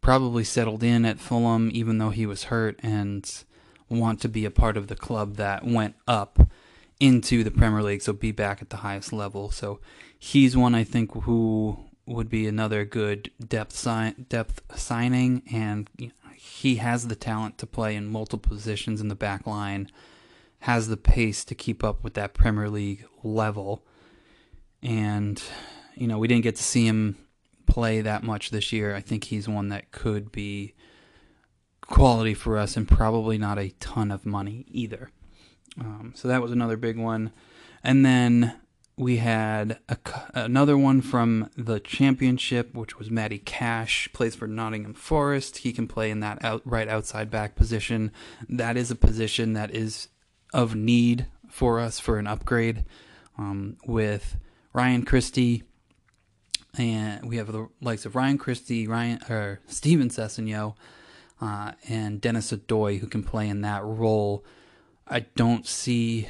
probably 0.00 0.44
settled 0.44 0.82
in 0.82 1.04
at 1.04 1.18
Fulham, 1.18 1.70
even 1.72 1.98
though 1.98 2.10
he 2.10 2.26
was 2.26 2.44
hurt, 2.44 2.78
and 2.82 3.44
want 3.88 4.20
to 4.20 4.28
be 4.28 4.44
a 4.44 4.50
part 4.50 4.76
of 4.76 4.88
the 4.88 4.96
club 4.96 5.36
that 5.36 5.64
went 5.64 5.94
up 6.06 6.50
into 7.00 7.44
the 7.44 7.50
Premier 7.50 7.82
League, 7.82 8.02
so 8.02 8.12
be 8.12 8.32
back 8.32 8.60
at 8.60 8.70
the 8.70 8.78
highest 8.78 9.12
level. 9.12 9.50
So 9.50 9.80
he's 10.18 10.56
one 10.56 10.74
I 10.74 10.84
think 10.84 11.12
who 11.22 11.78
would 12.06 12.28
be 12.28 12.46
another 12.46 12.84
good 12.84 13.30
depth 13.46 13.86
depth 14.28 14.62
signing, 14.74 15.42
and 15.52 15.88
he 16.34 16.76
has 16.76 17.08
the 17.08 17.14
talent 17.14 17.58
to 17.58 17.66
play 17.66 17.94
in 17.94 18.10
multiple 18.10 18.50
positions 18.50 19.00
in 19.00 19.08
the 19.08 19.14
back 19.14 19.46
line, 19.46 19.90
has 20.60 20.88
the 20.88 20.96
pace 20.96 21.44
to 21.44 21.54
keep 21.54 21.84
up 21.84 22.02
with 22.02 22.14
that 22.14 22.34
Premier 22.34 22.68
League 22.68 23.04
level. 23.22 23.84
And, 24.82 25.42
you 25.94 26.06
know, 26.06 26.18
we 26.18 26.28
didn't 26.28 26.44
get 26.44 26.56
to 26.56 26.62
see 26.62 26.86
him 26.86 27.16
play 27.66 28.00
that 28.00 28.22
much 28.22 28.50
this 28.50 28.72
year. 28.72 28.94
I 28.94 29.00
think 29.00 29.24
he's 29.24 29.48
one 29.48 29.68
that 29.68 29.92
could 29.92 30.32
be 30.32 30.74
quality 31.82 32.34
for 32.34 32.58
us 32.58 32.76
and 32.76 32.88
probably 32.88 33.38
not 33.38 33.58
a 33.58 33.70
ton 33.80 34.10
of 34.10 34.24
money 34.26 34.64
either. 34.68 35.10
Um, 35.80 36.12
so 36.14 36.28
that 36.28 36.42
was 36.42 36.52
another 36.52 36.76
big 36.76 36.98
one. 36.98 37.32
And 37.82 38.04
then 38.04 38.54
we 38.96 39.18
had 39.18 39.78
a, 39.88 39.96
another 40.34 40.76
one 40.76 41.00
from 41.00 41.50
the 41.56 41.78
championship, 41.78 42.74
which 42.74 42.98
was 42.98 43.10
Matty 43.10 43.38
Cash, 43.38 44.08
plays 44.12 44.34
for 44.34 44.48
Nottingham 44.48 44.94
Forest. 44.94 45.58
He 45.58 45.72
can 45.72 45.86
play 45.86 46.10
in 46.10 46.20
that 46.20 46.44
out, 46.44 46.62
right 46.64 46.88
outside 46.88 47.30
back 47.30 47.54
position. 47.54 48.10
That 48.48 48.76
is 48.76 48.90
a 48.90 48.96
position 48.96 49.52
that 49.52 49.74
is 49.74 50.08
of 50.52 50.74
need 50.74 51.26
for 51.48 51.78
us 51.78 52.00
for 52.00 52.18
an 52.18 52.26
upgrade 52.26 52.84
um, 53.38 53.76
with 53.86 54.36
Ryan 54.72 55.04
Christie. 55.04 55.62
And 56.76 57.28
we 57.28 57.36
have 57.36 57.50
the 57.50 57.68
likes 57.80 58.04
of 58.04 58.16
Ryan 58.16 58.38
Christie, 58.38 58.86
Ryan 58.86 59.20
or 59.30 59.60
Steven 59.66 60.08
Sessegnon, 60.08 60.74
uh, 61.40 61.72
and 61.88 62.20
Denis 62.20 62.52
Odoi, 62.52 62.98
who 62.98 63.06
can 63.06 63.22
play 63.22 63.48
in 63.48 63.60
that 63.62 63.84
role. 63.84 64.44
I 65.10 65.20
don't 65.20 65.66
see 65.66 66.28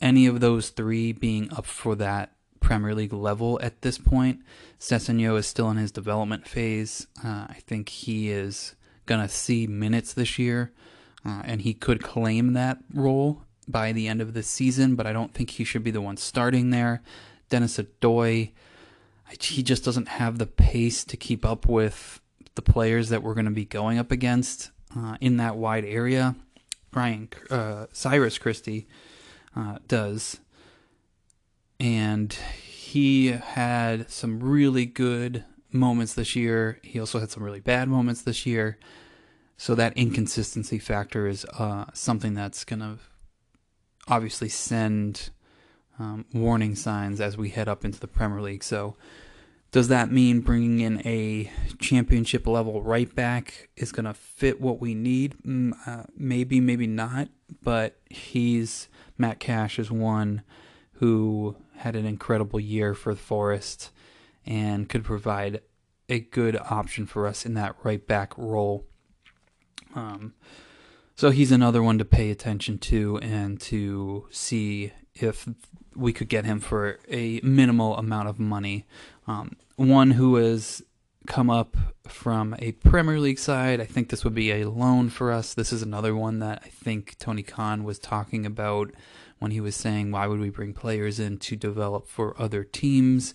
any 0.00 0.26
of 0.26 0.40
those 0.40 0.70
three 0.70 1.12
being 1.12 1.52
up 1.52 1.66
for 1.66 1.94
that 1.96 2.32
Premier 2.58 2.94
League 2.94 3.12
level 3.12 3.60
at 3.62 3.82
this 3.82 3.98
point. 3.98 4.40
Sessegnon 4.78 5.36
is 5.38 5.46
still 5.46 5.70
in 5.70 5.76
his 5.76 5.92
development 5.92 6.46
phase. 6.46 7.06
Uh, 7.24 7.46
I 7.48 7.58
think 7.66 7.88
he 7.88 8.30
is 8.30 8.74
going 9.06 9.20
to 9.20 9.28
see 9.28 9.66
minutes 9.66 10.12
this 10.12 10.38
year, 10.38 10.72
uh, 11.24 11.42
and 11.44 11.62
he 11.62 11.72
could 11.72 12.02
claim 12.02 12.52
that 12.54 12.78
role 12.92 13.42
by 13.68 13.92
the 13.92 14.08
end 14.08 14.20
of 14.20 14.34
the 14.34 14.42
season, 14.42 14.96
but 14.96 15.06
I 15.06 15.12
don't 15.12 15.32
think 15.32 15.50
he 15.50 15.64
should 15.64 15.84
be 15.84 15.90
the 15.90 16.00
one 16.00 16.16
starting 16.16 16.70
there. 16.70 17.02
Denis 17.48 17.78
Odoi, 17.78 18.52
he 19.40 19.62
just 19.62 19.84
doesn't 19.84 20.08
have 20.08 20.38
the 20.38 20.46
pace 20.46 21.04
to 21.04 21.16
keep 21.16 21.44
up 21.44 21.66
with 21.66 22.20
the 22.56 22.62
players 22.62 23.08
that 23.10 23.22
we're 23.22 23.34
going 23.34 23.44
to 23.44 23.50
be 23.52 23.64
going 23.64 23.98
up 23.98 24.10
against 24.10 24.70
uh, 24.96 25.16
in 25.20 25.36
that 25.36 25.56
wide 25.56 25.84
area. 25.84 26.34
Ryan 26.92 27.28
uh, 27.50 27.86
Cyrus 27.92 28.38
Christie 28.38 28.86
uh, 29.56 29.78
does. 29.86 30.40
And 31.78 32.32
he 32.32 33.28
had 33.28 34.10
some 34.10 34.40
really 34.40 34.86
good 34.86 35.44
moments 35.72 36.14
this 36.14 36.36
year. 36.36 36.78
He 36.82 37.00
also 37.00 37.20
had 37.20 37.30
some 37.30 37.42
really 37.42 37.60
bad 37.60 37.88
moments 37.88 38.22
this 38.22 38.44
year. 38.44 38.78
So 39.56 39.74
that 39.74 39.96
inconsistency 39.96 40.78
factor 40.78 41.26
is 41.26 41.44
uh, 41.58 41.86
something 41.92 42.34
that's 42.34 42.64
going 42.64 42.80
to 42.80 42.98
obviously 44.08 44.48
send 44.48 45.30
um, 45.98 46.24
warning 46.32 46.74
signs 46.74 47.20
as 47.20 47.36
we 47.36 47.50
head 47.50 47.68
up 47.68 47.84
into 47.84 48.00
the 48.00 48.08
Premier 48.08 48.40
League. 48.40 48.64
So 48.64 48.96
does 49.72 49.88
that 49.88 50.10
mean 50.10 50.40
bringing 50.40 50.80
in 50.80 51.06
a 51.06 51.50
championship 51.78 52.46
level 52.46 52.82
right 52.82 53.14
back 53.14 53.68
is 53.76 53.92
going 53.92 54.04
to 54.04 54.14
fit 54.14 54.60
what 54.60 54.80
we 54.80 54.94
need? 54.94 55.36
Mm, 55.46 55.72
uh, 55.86 56.04
maybe, 56.16 56.60
maybe 56.60 56.86
not. 56.86 57.28
But 57.62 57.98
he's 58.08 58.88
Matt 59.16 59.38
Cash 59.38 59.78
is 59.78 59.90
one 59.90 60.42
who 60.94 61.56
had 61.76 61.94
an 61.94 62.04
incredible 62.04 62.60
year 62.60 62.94
for 62.94 63.14
the 63.14 63.20
Forest 63.20 63.90
and 64.44 64.88
could 64.88 65.04
provide 65.04 65.60
a 66.08 66.18
good 66.18 66.56
option 66.56 67.06
for 67.06 67.26
us 67.26 67.46
in 67.46 67.54
that 67.54 67.76
right 67.84 68.04
back 68.06 68.36
role. 68.36 68.86
Um, 69.94 70.34
so 71.14 71.30
he's 71.30 71.52
another 71.52 71.82
one 71.82 71.98
to 71.98 72.04
pay 72.04 72.30
attention 72.30 72.78
to 72.78 73.18
and 73.18 73.60
to 73.62 74.26
see 74.30 74.92
if 75.14 75.48
we 76.00 76.12
could 76.12 76.28
get 76.28 76.44
him 76.44 76.60
for 76.60 76.98
a 77.08 77.40
minimal 77.42 77.96
amount 77.96 78.28
of 78.28 78.38
money. 78.38 78.86
Um, 79.26 79.56
one 79.76 80.12
who 80.12 80.36
has 80.36 80.82
come 81.26 81.50
up 81.50 81.76
from 82.08 82.56
a 82.58 82.72
Premier 82.72 83.20
League 83.20 83.38
side. 83.38 83.80
I 83.80 83.84
think 83.84 84.08
this 84.08 84.24
would 84.24 84.34
be 84.34 84.50
a 84.50 84.68
loan 84.68 85.10
for 85.10 85.30
us. 85.30 85.54
This 85.54 85.72
is 85.72 85.82
another 85.82 86.14
one 86.14 86.38
that 86.40 86.62
I 86.64 86.68
think 86.68 87.16
Tony 87.18 87.42
Khan 87.42 87.84
was 87.84 87.98
talking 87.98 88.46
about 88.46 88.90
when 89.38 89.50
he 89.50 89.60
was 89.60 89.76
saying, 89.76 90.10
why 90.10 90.26
would 90.26 90.40
we 90.40 90.50
bring 90.50 90.72
players 90.72 91.20
in 91.20 91.38
to 91.38 91.56
develop 91.56 92.08
for 92.08 92.40
other 92.40 92.64
teams? 92.64 93.34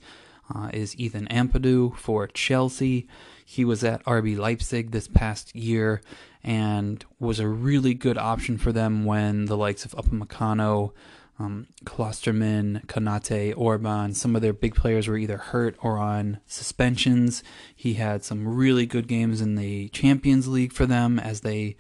Uh, 0.54 0.70
is 0.74 0.96
Ethan 1.00 1.28
Ampadu 1.30 1.96
for 1.96 2.28
Chelsea. 2.28 3.08
He 3.44 3.66
was 3.66 3.84
at 3.84 4.04
RB 4.06 4.38
Leipzig 4.38 4.92
this 4.92 5.08
past 5.08 5.56
year 5.56 6.02
and 6.44 7.04
was 7.20 7.40
a 7.40 7.48
really 7.48 7.96
good 7.96 8.18
option 8.18 8.60
for 8.60 8.72
them 8.72 9.06
when 9.06 9.46
the 9.46 9.58
likes 9.58 9.86
of 9.86 9.94
Upamecano 9.94 10.92
um, 11.38 11.68
Klostermann, 11.84 12.86
Konate, 12.86 13.54
Orban, 13.58 14.14
some 14.14 14.36
of 14.36 14.42
their 14.42 14.54
big 14.54 14.76
players 14.76 15.08
were 15.08 15.18
either 15.18 15.38
hurt 15.38 15.76
or 15.82 15.98
on 15.98 16.40
suspensions. 16.46 17.44
He 17.76 17.96
had 17.96 18.24
some 18.24 18.48
really 18.48 18.86
good 18.86 19.08
games 19.08 19.42
in 19.42 19.56
the 19.56 19.90
Champions 19.90 20.48
League 20.48 20.72
for 20.72 20.86
them 20.86 21.20
as 21.20 21.42
they 21.42 21.76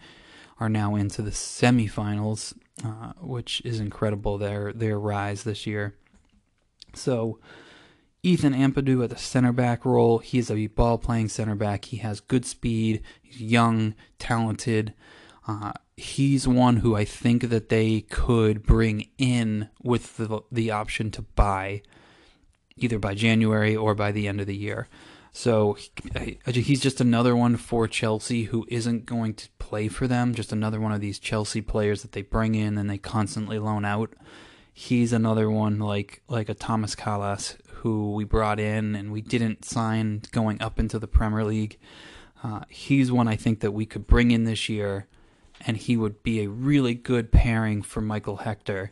are 0.59 0.69
now 0.69 0.95
into 0.95 1.21
the 1.21 1.31
semifinals, 1.31 2.53
uh, 2.83 3.13
which 3.19 3.61
is 3.63 3.79
incredible 3.79 4.37
their 4.37 4.73
their 4.73 4.99
rise 4.99 5.43
this 5.43 5.65
year. 5.65 5.95
So 6.93 7.39
Ethan 8.23 8.53
Ampadu 8.53 9.03
at 9.03 9.09
the 9.09 9.17
center 9.17 9.53
back 9.53 9.85
role, 9.85 10.17
he's 10.17 10.49
a 10.49 10.67
ball 10.67 10.97
playing 10.97 11.29
center 11.29 11.55
back. 11.55 11.85
He 11.85 11.97
has 11.97 12.19
good 12.19 12.45
speed. 12.45 13.03
He's 13.21 13.41
young, 13.41 13.95
talented. 14.19 14.93
Uh, 15.47 15.73
he's 15.97 16.47
one 16.47 16.77
who 16.77 16.95
I 16.95 17.05
think 17.05 17.49
that 17.49 17.69
they 17.69 18.01
could 18.01 18.63
bring 18.63 19.09
in 19.17 19.69
with 19.81 20.17
the 20.17 20.41
the 20.51 20.71
option 20.71 21.11
to 21.11 21.21
buy 21.21 21.81
either 22.77 22.99
by 22.99 23.15
January 23.15 23.75
or 23.75 23.95
by 23.95 24.11
the 24.11 24.27
end 24.27 24.41
of 24.41 24.47
the 24.47 24.55
year. 24.55 24.87
So 25.31 25.77
he's 26.45 26.79
just 26.79 27.01
another 27.01 27.35
one 27.35 27.57
for 27.57 27.89
Chelsea 27.89 28.43
who 28.43 28.65
isn't 28.69 29.05
going 29.05 29.33
to 29.33 29.49
play 29.59 29.89
for 29.89 30.07
them, 30.07 30.33
just 30.33 30.53
another 30.53 30.79
one 30.79 30.93
of 30.93 31.01
these 31.01 31.19
Chelsea 31.19 31.59
players 31.59 32.03
that 32.03 32.13
they 32.13 32.21
bring 32.21 32.55
in 32.55 32.77
and 32.77 32.89
they 32.89 32.97
constantly 32.97 33.59
loan 33.59 33.83
out. 33.83 34.13
He's 34.73 35.11
another 35.11 35.49
one 35.49 35.79
like 35.79 36.21
like 36.27 36.49
a 36.49 36.53
Tomas 36.53 36.95
Kalas 36.95 37.57
who 37.67 38.13
we 38.13 38.23
brought 38.23 38.59
in 38.59 38.95
and 38.95 39.11
we 39.11 39.21
didn't 39.21 39.63
sign 39.63 40.21
going 40.31 40.61
up 40.61 40.79
into 40.79 40.99
the 40.99 41.07
Premier 41.07 41.45
League. 41.45 41.77
Uh, 42.43 42.61
he's 42.69 43.11
one 43.11 43.27
I 43.27 43.35
think 43.35 43.61
that 43.61 43.71
we 43.71 43.85
could 43.85 44.07
bring 44.07 44.31
in 44.31 44.43
this 44.43 44.67
year 44.67 45.07
and 45.65 45.77
he 45.77 45.97
would 45.97 46.23
be 46.23 46.43
a 46.43 46.49
really 46.49 46.93
good 46.93 47.31
pairing 47.31 47.81
for 47.81 48.01
Michael 48.01 48.37
Hector 48.37 48.91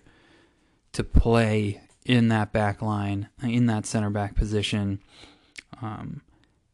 to 0.94 1.04
play 1.04 1.82
in 2.06 2.28
that 2.30 2.52
back 2.52 2.82
line, 2.82 3.30
in 3.42 3.68
that 3.68 3.86
center 3.86 4.10
back 4.10 4.36
position. 4.36 5.00
Um, 5.82 6.22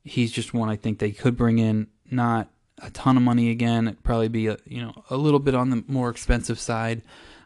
he's 0.03 0.31
just 0.31 0.53
one 0.53 0.69
I 0.69 0.75
think 0.75 0.99
they 0.99 1.11
could 1.11 1.37
bring 1.37 1.59
in. 1.59 1.87
Not 2.09 2.49
a 2.81 2.89
ton 2.91 3.17
of 3.17 3.23
money 3.23 3.49
again. 3.49 3.87
It'd 3.87 4.03
probably 4.03 4.29
be 4.29 4.47
a 4.47 4.57
you 4.65 4.81
know 4.81 5.03
a 5.09 5.17
little 5.17 5.39
bit 5.39 5.55
on 5.55 5.69
the 5.69 5.83
more 5.87 6.09
expensive 6.09 6.59
side 6.59 7.01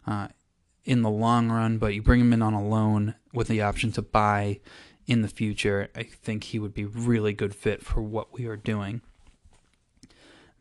uh, 0.07 0.27
in 0.86 1.01
the 1.01 1.10
long 1.10 1.50
run, 1.50 1.77
but 1.77 1.93
you 1.93 2.01
bring 2.01 2.22
him 2.22 2.33
in 2.33 2.41
on 2.41 2.53
a 2.53 2.65
loan 2.65 3.15
with 3.33 3.48
the 3.48 3.62
option 3.62 3.91
to 3.93 4.01
buy 4.01 4.60
in 5.05 5.22
the 5.22 5.27
future. 5.27 5.89
I 5.95 6.03
think 6.03 6.45
he 6.45 6.60
would 6.60 6.74
be 6.74 6.86
really 6.86 7.33
good 7.33 7.55
fit 7.55 7.83
for 7.83 8.01
what 8.01 8.33
we 8.33 8.45
are 8.45 8.55
doing. 8.57 9.01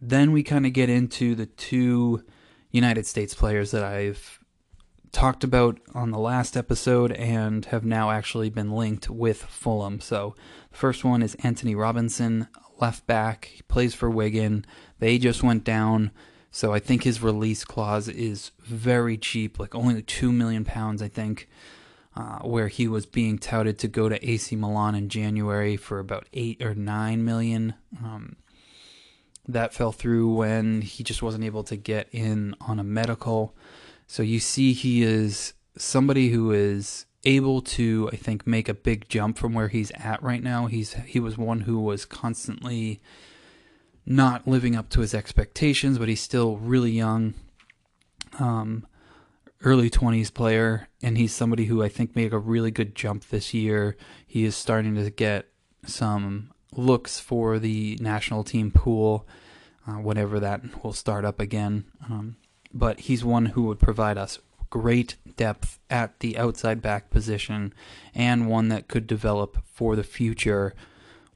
Then 0.04 0.32
we 0.32 0.42
kind 0.42 0.66
of 0.66 0.72
get 0.72 0.90
into 0.90 1.36
the 1.36 1.46
two 1.46 2.24
United 2.72 3.06
States 3.06 3.34
players 3.34 3.70
that 3.70 3.84
I've 3.84 4.40
talked 5.12 5.44
about 5.44 5.78
on 5.94 6.10
the 6.10 6.18
last 6.18 6.56
episode 6.56 7.12
and 7.12 7.66
have 7.66 7.84
now 7.84 8.10
actually 8.10 8.50
been 8.50 8.72
linked 8.72 9.08
with 9.08 9.42
Fulham. 9.42 10.00
So 10.00 10.34
the 10.72 10.76
first 10.76 11.04
one 11.04 11.22
is 11.22 11.36
Antonee 11.44 11.76
Robinson, 11.76 12.48
left 12.80 13.06
back. 13.06 13.44
He 13.54 13.62
plays 13.62 13.94
for 13.94 14.10
Wigan. 14.10 14.64
They 14.98 15.18
just 15.18 15.44
went 15.44 15.62
down. 15.62 16.10
So 16.50 16.72
I 16.72 16.80
think 16.80 17.04
his 17.04 17.22
release 17.22 17.64
clause 17.64 18.08
is 18.08 18.50
very 18.58 19.16
cheap, 19.16 19.60
like 19.60 19.72
only 19.72 20.02
two 20.02 20.32
million 20.32 20.64
pounds, 20.64 21.00
I 21.00 21.08
think. 21.08 21.48
Uh, 22.14 22.40
where 22.40 22.68
he 22.68 22.86
was 22.86 23.06
being 23.06 23.38
touted 23.38 23.78
to 23.78 23.88
go 23.88 24.06
to 24.06 24.28
AC 24.28 24.54
Milan 24.54 24.94
in 24.94 25.08
January 25.08 25.78
for 25.78 25.98
about 25.98 26.26
eight 26.34 26.60
or 26.60 26.74
nine 26.74 27.24
million. 27.24 27.72
Um, 28.04 28.36
that 29.46 29.74
fell 29.74 29.92
through 29.92 30.34
when 30.34 30.82
he 30.82 31.02
just 31.02 31.22
wasn't 31.22 31.44
able 31.44 31.64
to 31.64 31.76
get 31.76 32.08
in 32.12 32.54
on 32.60 32.78
a 32.78 32.84
medical. 32.84 33.54
So 34.06 34.22
you 34.22 34.40
see, 34.40 34.72
he 34.72 35.02
is 35.02 35.54
somebody 35.76 36.30
who 36.30 36.52
is 36.52 37.06
able 37.24 37.62
to, 37.62 38.10
I 38.12 38.16
think, 38.16 38.46
make 38.46 38.68
a 38.68 38.74
big 38.74 39.08
jump 39.08 39.38
from 39.38 39.54
where 39.54 39.68
he's 39.68 39.90
at 39.92 40.22
right 40.22 40.42
now. 40.42 40.66
He's 40.66 40.94
he 40.94 41.20
was 41.20 41.38
one 41.38 41.60
who 41.60 41.80
was 41.80 42.04
constantly 42.04 43.00
not 44.04 44.46
living 44.46 44.74
up 44.74 44.88
to 44.90 45.00
his 45.00 45.14
expectations, 45.14 45.98
but 45.98 46.08
he's 46.08 46.20
still 46.20 46.56
really 46.56 46.90
young. 46.90 47.34
Um, 48.38 48.86
early 49.64 49.90
20s 49.90 50.32
player, 50.32 50.88
and 51.02 51.16
he's 51.16 51.32
somebody 51.32 51.66
who 51.66 51.82
I 51.82 51.88
think 51.88 52.16
made 52.16 52.32
a 52.32 52.38
really 52.38 52.70
good 52.70 52.94
jump 52.94 53.28
this 53.28 53.54
year. 53.54 53.96
He 54.26 54.44
is 54.44 54.56
starting 54.56 54.94
to 54.96 55.10
get 55.10 55.46
some 55.86 56.52
looks 56.74 57.20
for 57.20 57.58
the 57.58 57.98
national 58.00 58.44
team 58.44 58.70
pool 58.70 59.26
uh, 59.86 59.92
whenever 59.92 60.40
that 60.40 60.62
will 60.82 60.92
start 60.92 61.24
up 61.24 61.40
again. 61.40 61.84
Um, 62.08 62.36
but 62.72 63.00
he's 63.00 63.24
one 63.24 63.46
who 63.46 63.64
would 63.64 63.78
provide 63.78 64.16
us 64.16 64.38
great 64.70 65.16
depth 65.36 65.78
at 65.90 66.20
the 66.20 66.38
outside 66.38 66.80
back 66.80 67.10
position 67.10 67.74
and 68.14 68.48
one 68.48 68.68
that 68.68 68.88
could 68.88 69.06
develop 69.06 69.58
for 69.66 69.94
the 69.96 70.04
future 70.04 70.74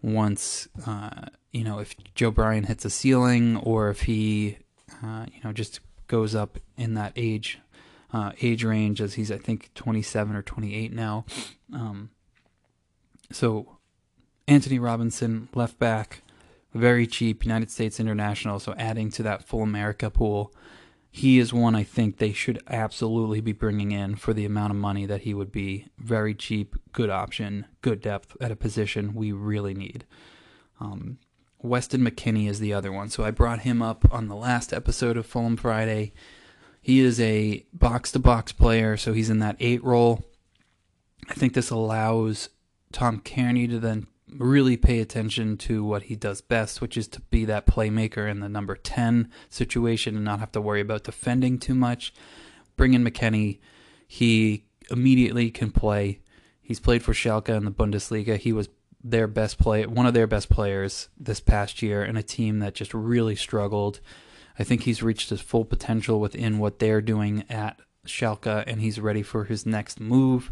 once, 0.00 0.68
uh, 0.86 1.26
you 1.52 1.62
know, 1.62 1.78
if 1.78 1.94
Joe 2.14 2.30
Bryan 2.30 2.64
hits 2.64 2.84
a 2.84 2.90
ceiling 2.90 3.56
or 3.58 3.90
if 3.90 4.02
he, 4.02 4.58
uh, 5.04 5.26
you 5.32 5.40
know, 5.44 5.52
just 5.52 5.80
goes 6.06 6.34
up 6.34 6.58
in 6.76 6.94
that 6.94 7.12
age 7.16 7.58
uh, 8.12 8.32
age 8.40 8.64
range 8.64 9.00
as 9.02 9.14
he's 9.14 9.30
I 9.30 9.36
think 9.36 9.70
27 9.74 10.34
or 10.34 10.42
28 10.42 10.92
now. 10.92 11.26
Um, 11.72 12.10
so 13.32 13.75
Antonee 14.48 14.78
Robinson, 14.78 15.48
left 15.54 15.78
back, 15.78 16.22
very 16.72 17.06
cheap, 17.06 17.44
United 17.44 17.70
States 17.70 17.98
international. 17.98 18.60
So 18.60 18.74
adding 18.78 19.10
to 19.12 19.22
that 19.24 19.44
full 19.44 19.62
America 19.62 20.10
pool, 20.10 20.54
he 21.10 21.38
is 21.38 21.52
one 21.52 21.74
I 21.74 21.82
think 21.82 22.18
they 22.18 22.32
should 22.32 22.62
absolutely 22.68 23.40
be 23.40 23.52
bringing 23.52 23.90
in 23.90 24.16
for 24.16 24.34
the 24.34 24.44
amount 24.44 24.72
of 24.72 24.76
money 24.76 25.06
that 25.06 25.22
he 25.22 25.32
would 25.32 25.50
be. 25.50 25.88
Very 25.98 26.34
cheap, 26.34 26.76
good 26.92 27.10
option, 27.10 27.66
good 27.80 28.00
depth 28.00 28.36
at 28.40 28.52
a 28.52 28.56
position 28.56 29.14
we 29.14 29.32
really 29.32 29.74
need. 29.74 30.04
Um, 30.78 31.18
Weston 31.62 32.02
McKennie 32.02 32.48
is 32.48 32.60
the 32.60 32.74
other 32.74 32.92
one. 32.92 33.08
So 33.08 33.24
I 33.24 33.30
brought 33.30 33.60
him 33.60 33.80
up 33.80 34.06
on 34.12 34.28
the 34.28 34.36
last 34.36 34.72
episode 34.72 35.16
of 35.16 35.26
Fulham 35.26 35.56
Friday. 35.56 36.12
He 36.82 37.00
is 37.00 37.18
a 37.18 37.64
box 37.72 38.12
to 38.12 38.18
box 38.18 38.52
player, 38.52 38.96
so 38.96 39.12
he's 39.12 39.30
in 39.30 39.38
that 39.40 39.56
eight 39.58 39.82
role. 39.82 40.22
I 41.28 41.34
think 41.34 41.54
this 41.54 41.70
allows 41.70 42.50
Tom 42.92 43.20
Cairney 43.20 43.68
to 43.70 43.80
then 43.80 44.06
really 44.30 44.76
pay 44.76 45.00
attention 45.00 45.56
to 45.56 45.84
what 45.84 46.04
he 46.04 46.16
does 46.16 46.40
best, 46.40 46.80
which 46.80 46.96
is 46.96 47.08
to 47.08 47.20
be 47.22 47.44
that 47.44 47.66
playmaker 47.66 48.28
in 48.28 48.40
the 48.40 48.48
number 48.48 48.74
10 48.74 49.30
situation 49.48 50.16
and 50.16 50.24
not 50.24 50.40
have 50.40 50.52
to 50.52 50.60
worry 50.60 50.80
about 50.80 51.04
defending 51.04 51.58
too 51.58 51.74
much. 51.74 52.12
Bring 52.76 52.94
in 52.94 53.04
McKennie. 53.04 53.58
He 54.06 54.64
immediately 54.90 55.50
can 55.50 55.70
play. 55.70 56.20
He's 56.60 56.80
played 56.80 57.02
for 57.02 57.12
Schalke 57.12 57.48
in 57.48 57.64
the 57.64 57.70
Bundesliga. 57.70 58.36
He 58.36 58.52
was 58.52 58.68
their 59.02 59.28
best 59.28 59.58
play, 59.58 59.86
one 59.86 60.06
of 60.06 60.14
their 60.14 60.26
best 60.26 60.48
players 60.48 61.08
this 61.16 61.38
past 61.38 61.80
year 61.80 62.04
in 62.04 62.16
a 62.16 62.22
team 62.22 62.58
that 62.58 62.74
just 62.74 62.92
really 62.92 63.36
struggled. 63.36 64.00
I 64.58 64.64
think 64.64 64.82
he's 64.82 65.02
reached 65.02 65.30
his 65.30 65.40
full 65.40 65.64
potential 65.64 66.18
within 66.18 66.58
what 66.58 66.80
they're 66.80 67.02
doing 67.02 67.44
at 67.48 67.78
Schalke, 68.06 68.64
and 68.66 68.80
he's 68.80 68.98
ready 68.98 69.22
for 69.22 69.44
his 69.44 69.64
next 69.64 70.00
move. 70.00 70.50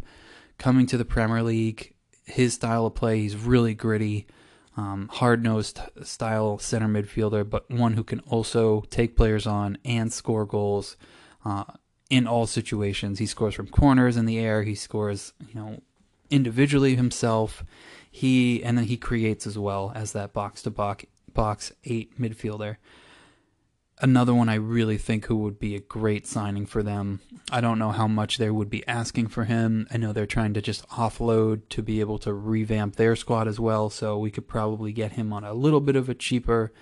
Coming 0.57 0.85
to 0.87 0.97
the 0.97 1.03
Premier 1.03 1.43
League, 1.43 1.94
his 2.25 2.53
style 2.53 2.85
of 2.85 2.95
play, 2.95 3.19
he's 3.19 3.35
really 3.35 3.73
gritty, 3.73 4.27
um, 4.77 5.09
hard 5.13 5.43
nosed 5.43 5.79
style 6.03 6.57
center 6.57 6.87
midfielder, 6.87 7.49
but 7.49 7.69
one 7.69 7.93
who 7.93 8.03
can 8.03 8.19
also 8.21 8.81
take 8.89 9.15
players 9.15 9.47
on 9.47 9.77
and 9.85 10.11
score 10.11 10.45
goals 10.45 10.97
uh, 11.45 11.63
in 12.09 12.27
all 12.27 12.45
situations. 12.45 13.19
He 13.19 13.25
scores 13.25 13.53
from 13.53 13.67
corners 13.67 14.17
in 14.17 14.25
the 14.25 14.39
air, 14.39 14.63
he 14.63 14.75
scores, 14.75 15.33
you 15.47 15.55
know, 15.55 15.81
individually 16.29 16.95
himself. 16.95 17.63
He 18.11 18.63
and 18.63 18.77
then 18.77 18.85
he 18.85 18.97
creates 18.97 19.45
as 19.45 19.57
well 19.57 19.91
as 19.93 20.13
that 20.13 20.33
box 20.33 20.61
to 20.63 20.71
box 20.71 21.05
box 21.33 21.73
eight 21.83 22.19
midfielder 22.19 22.77
another 23.99 24.33
one 24.33 24.49
I 24.49 24.55
really 24.55 24.97
think 24.97 25.25
who 25.25 25.37
would 25.37 25.59
be 25.59 25.75
a 25.75 25.79
great 25.79 26.27
signing 26.27 26.65
for 26.65 26.83
them. 26.83 27.21
I 27.51 27.61
don't 27.61 27.79
know 27.79 27.91
how 27.91 28.07
much 28.07 28.37
they 28.37 28.49
would 28.49 28.69
be 28.69 28.85
asking 28.87 29.27
for 29.27 29.45
him. 29.45 29.87
I 29.91 29.97
know 29.97 30.11
they're 30.11 30.25
trying 30.25 30.53
to 30.55 30.61
just 30.61 30.87
offload 30.89 31.61
to 31.69 31.81
be 31.81 31.99
able 31.99 32.17
to 32.19 32.33
revamp 32.33 32.95
their 32.95 33.15
squad 33.15 33.47
as 33.47 33.59
well, 33.59 33.89
so 33.89 34.17
we 34.17 34.31
could 34.31 34.47
probably 34.47 34.91
get 34.91 35.13
him 35.13 35.31
on 35.31 35.43
a 35.43 35.53
little 35.53 35.81
bit 35.81 35.95
of 35.95 36.09
a 36.09 36.15
cheaper 36.15 36.73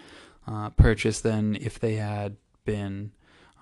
uh, 0.47 0.69
purchase 0.71 1.21
than 1.21 1.56
if 1.56 1.80
they 1.80 1.95
had 1.95 2.38
been 2.65 3.12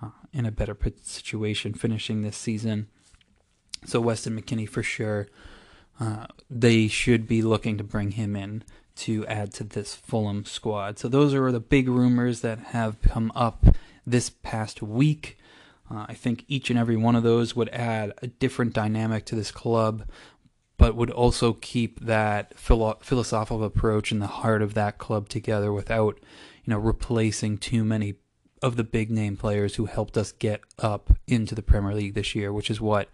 uh, 0.02 0.10
in 0.32 0.46
a 0.46 0.50
better 0.52 0.76
situation 1.02 1.74
finishing 1.74 2.22
this 2.22 2.36
season. 2.36 2.88
So 3.84 4.00
Weston 4.00 4.40
McKennie 4.40 4.68
for 4.68 4.82
sure. 4.82 5.28
Uh, 6.00 6.26
they 6.48 6.88
should 6.88 7.28
be 7.28 7.42
looking 7.42 7.76
to 7.78 7.84
bring 7.84 8.12
him 8.12 8.34
in 8.34 8.64
to 8.96 9.26
add 9.26 9.52
to 9.54 9.64
this 9.64 9.94
Fulham 9.94 10.44
squad. 10.44 10.98
So 10.98 11.08
those 11.08 11.34
are 11.34 11.50
the 11.52 11.60
big 11.60 11.88
rumors 11.88 12.40
that 12.40 12.58
have 12.58 13.00
come 13.02 13.32
up 13.34 13.64
this 14.06 14.30
past 14.30 14.82
week. 14.82 15.38
Uh, 15.90 16.06
I 16.08 16.14
think 16.14 16.44
each 16.48 16.70
and 16.70 16.78
every 16.78 16.96
one 16.96 17.16
of 17.16 17.22
those 17.22 17.54
would 17.56 17.68
add 17.70 18.12
a 18.22 18.26
different 18.26 18.72
dynamic 18.72 19.24
to 19.26 19.34
this 19.34 19.50
club, 19.50 20.08
but 20.76 20.96
would 20.96 21.10
also 21.10 21.52
keep 21.52 22.00
that 22.00 22.58
philo- 22.58 22.98
philosophical 23.00 23.64
approach 23.64 24.10
in 24.10 24.18
the 24.18 24.26
heart 24.26 24.62
of 24.62 24.74
that 24.74 24.98
club 24.98 25.28
together 25.28 25.72
without, 25.72 26.18
you 26.64 26.70
know, 26.70 26.78
replacing 26.78 27.58
too 27.58 27.84
many 27.84 28.14
of 28.62 28.76
the 28.76 28.84
big 28.84 29.10
name 29.10 29.36
players 29.36 29.74
who 29.74 29.86
helped 29.86 30.16
us 30.16 30.32
get 30.32 30.60
up 30.78 31.12
into 31.26 31.54
the 31.54 31.62
Premier 31.62 31.94
League 31.94 32.14
this 32.14 32.34
year, 32.34 32.52
which 32.52 32.70
is 32.70 32.80
what 32.80 33.08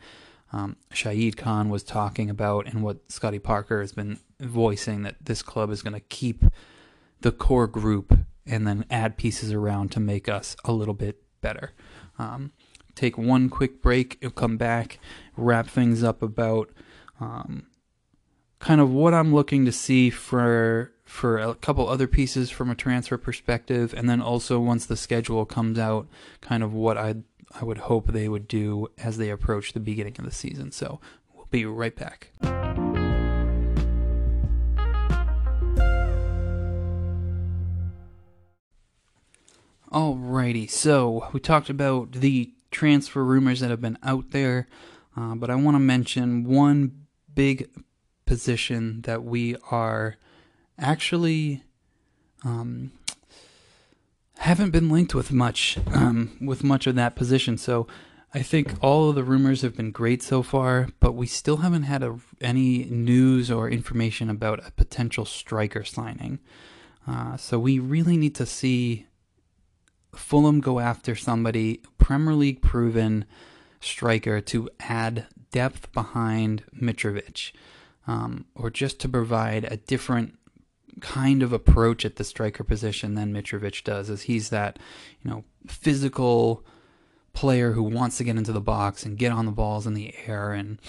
um, 0.52 0.76
Shahid 0.90 1.36
Khan 1.36 1.68
was 1.68 1.82
talking 1.82 2.30
about 2.30 2.66
and 2.66 2.82
what 2.82 3.10
Scotty 3.10 3.38
Parker 3.38 3.80
has 3.80 3.92
been 3.92 4.18
voicing 4.40 5.02
that 5.02 5.16
this 5.20 5.42
club 5.42 5.70
is 5.70 5.82
going 5.82 5.94
to 5.94 6.00
keep 6.00 6.44
the 7.20 7.32
core 7.32 7.66
group 7.66 8.18
and 8.46 8.66
then 8.66 8.84
add 8.90 9.16
pieces 9.16 9.52
around 9.52 9.92
to 9.92 10.00
make 10.00 10.28
us 10.28 10.56
a 10.64 10.72
little 10.72 10.94
bit 10.94 11.22
better. 11.40 11.72
Um, 12.18 12.52
take 12.94 13.18
one 13.18 13.48
quick 13.48 13.82
break, 13.82 14.18
and 14.22 14.34
come 14.34 14.56
back, 14.56 14.98
wrap 15.36 15.68
things 15.68 16.02
up 16.02 16.22
about 16.22 16.70
um, 17.20 17.66
kind 18.58 18.80
of 18.80 18.90
what 18.90 19.14
I'm 19.14 19.34
looking 19.34 19.64
to 19.66 19.72
see 19.72 20.10
for 20.10 20.92
for 21.04 21.38
a 21.38 21.54
couple 21.54 21.88
other 21.88 22.06
pieces 22.06 22.50
from 22.50 22.70
a 22.70 22.74
transfer 22.74 23.16
perspective, 23.16 23.94
and 23.96 24.10
then 24.10 24.20
also 24.20 24.60
once 24.60 24.84
the 24.84 24.96
schedule 24.96 25.46
comes 25.46 25.78
out, 25.78 26.06
kind 26.40 26.62
of 26.62 26.74
what 26.74 26.98
I 26.98 27.16
I 27.52 27.64
would 27.64 27.78
hope 27.78 28.08
they 28.08 28.28
would 28.28 28.48
do 28.48 28.88
as 28.98 29.16
they 29.16 29.30
approach 29.30 29.72
the 29.72 29.80
beginning 29.80 30.14
of 30.18 30.24
the 30.24 30.30
season. 30.30 30.70
So 30.72 31.00
we'll 31.34 31.48
be 31.50 31.64
right 31.64 31.94
back. 31.94 32.32
Alrighty, 39.90 40.70
so 40.70 41.28
we 41.32 41.40
talked 41.40 41.70
about 41.70 42.12
the 42.12 42.52
transfer 42.70 43.24
rumors 43.24 43.60
that 43.60 43.70
have 43.70 43.80
been 43.80 43.96
out 44.02 44.32
there, 44.32 44.68
uh, 45.16 45.34
but 45.34 45.48
I 45.48 45.54
want 45.54 45.76
to 45.76 45.80
mention 45.80 46.44
one 46.44 47.06
big 47.34 47.70
position 48.26 49.00
that 49.02 49.24
we 49.24 49.56
are 49.70 50.16
actually 50.78 51.62
um, 52.44 52.92
haven't 54.38 54.70
been 54.70 54.88
linked 54.88 55.14
with 55.14 55.32
much 55.32 55.78
um, 55.92 56.36
with 56.40 56.62
much 56.62 56.86
of 56.86 56.94
that 56.94 57.16
position. 57.16 57.58
So 57.58 57.86
I 58.32 58.42
think 58.42 58.74
all 58.82 59.08
of 59.08 59.14
the 59.14 59.24
rumors 59.24 59.62
have 59.62 59.76
been 59.76 59.90
great 59.90 60.22
so 60.22 60.42
far, 60.42 60.88
but 61.00 61.14
we 61.14 61.26
still 61.26 61.58
haven't 61.58 61.84
had 61.84 62.02
a, 62.02 62.18
any 62.40 62.84
news 62.84 63.50
or 63.50 63.70
information 63.70 64.30
about 64.30 64.66
a 64.66 64.70
potential 64.72 65.24
striker 65.24 65.82
signing. 65.82 66.38
Uh, 67.06 67.36
so 67.36 67.58
we 67.58 67.78
really 67.78 68.16
need 68.16 68.34
to 68.34 68.46
see 68.46 69.06
Fulham 70.14 70.60
go 70.60 70.78
after 70.78 71.14
somebody 71.16 71.82
Premier 71.98 72.34
League 72.34 72.62
proven 72.62 73.24
striker 73.80 74.40
to 74.42 74.68
add 74.80 75.26
depth 75.50 75.90
behind 75.92 76.64
Mitrovic, 76.78 77.52
um, 78.06 78.44
or 78.54 78.70
just 78.70 79.00
to 79.00 79.08
provide 79.08 79.64
a 79.64 79.78
different 79.78 80.38
kind 81.00 81.42
of 81.42 81.52
approach 81.52 82.04
at 82.04 82.16
the 82.16 82.24
striker 82.24 82.64
position 82.64 83.14
than 83.14 83.32
Mitrovic 83.32 83.84
does, 83.84 84.10
as 84.10 84.22
he's 84.22 84.50
that 84.50 84.78
you 85.22 85.30
know 85.30 85.44
physical 85.66 86.64
player 87.32 87.72
who 87.72 87.82
wants 87.82 88.18
to 88.18 88.24
get 88.24 88.36
into 88.36 88.52
the 88.52 88.60
box 88.60 89.04
and 89.04 89.18
get 89.18 89.32
on 89.32 89.46
the 89.46 89.52
balls 89.52 89.86
in 89.86 89.94
the 89.94 90.14
air 90.26 90.52
and 90.52 90.80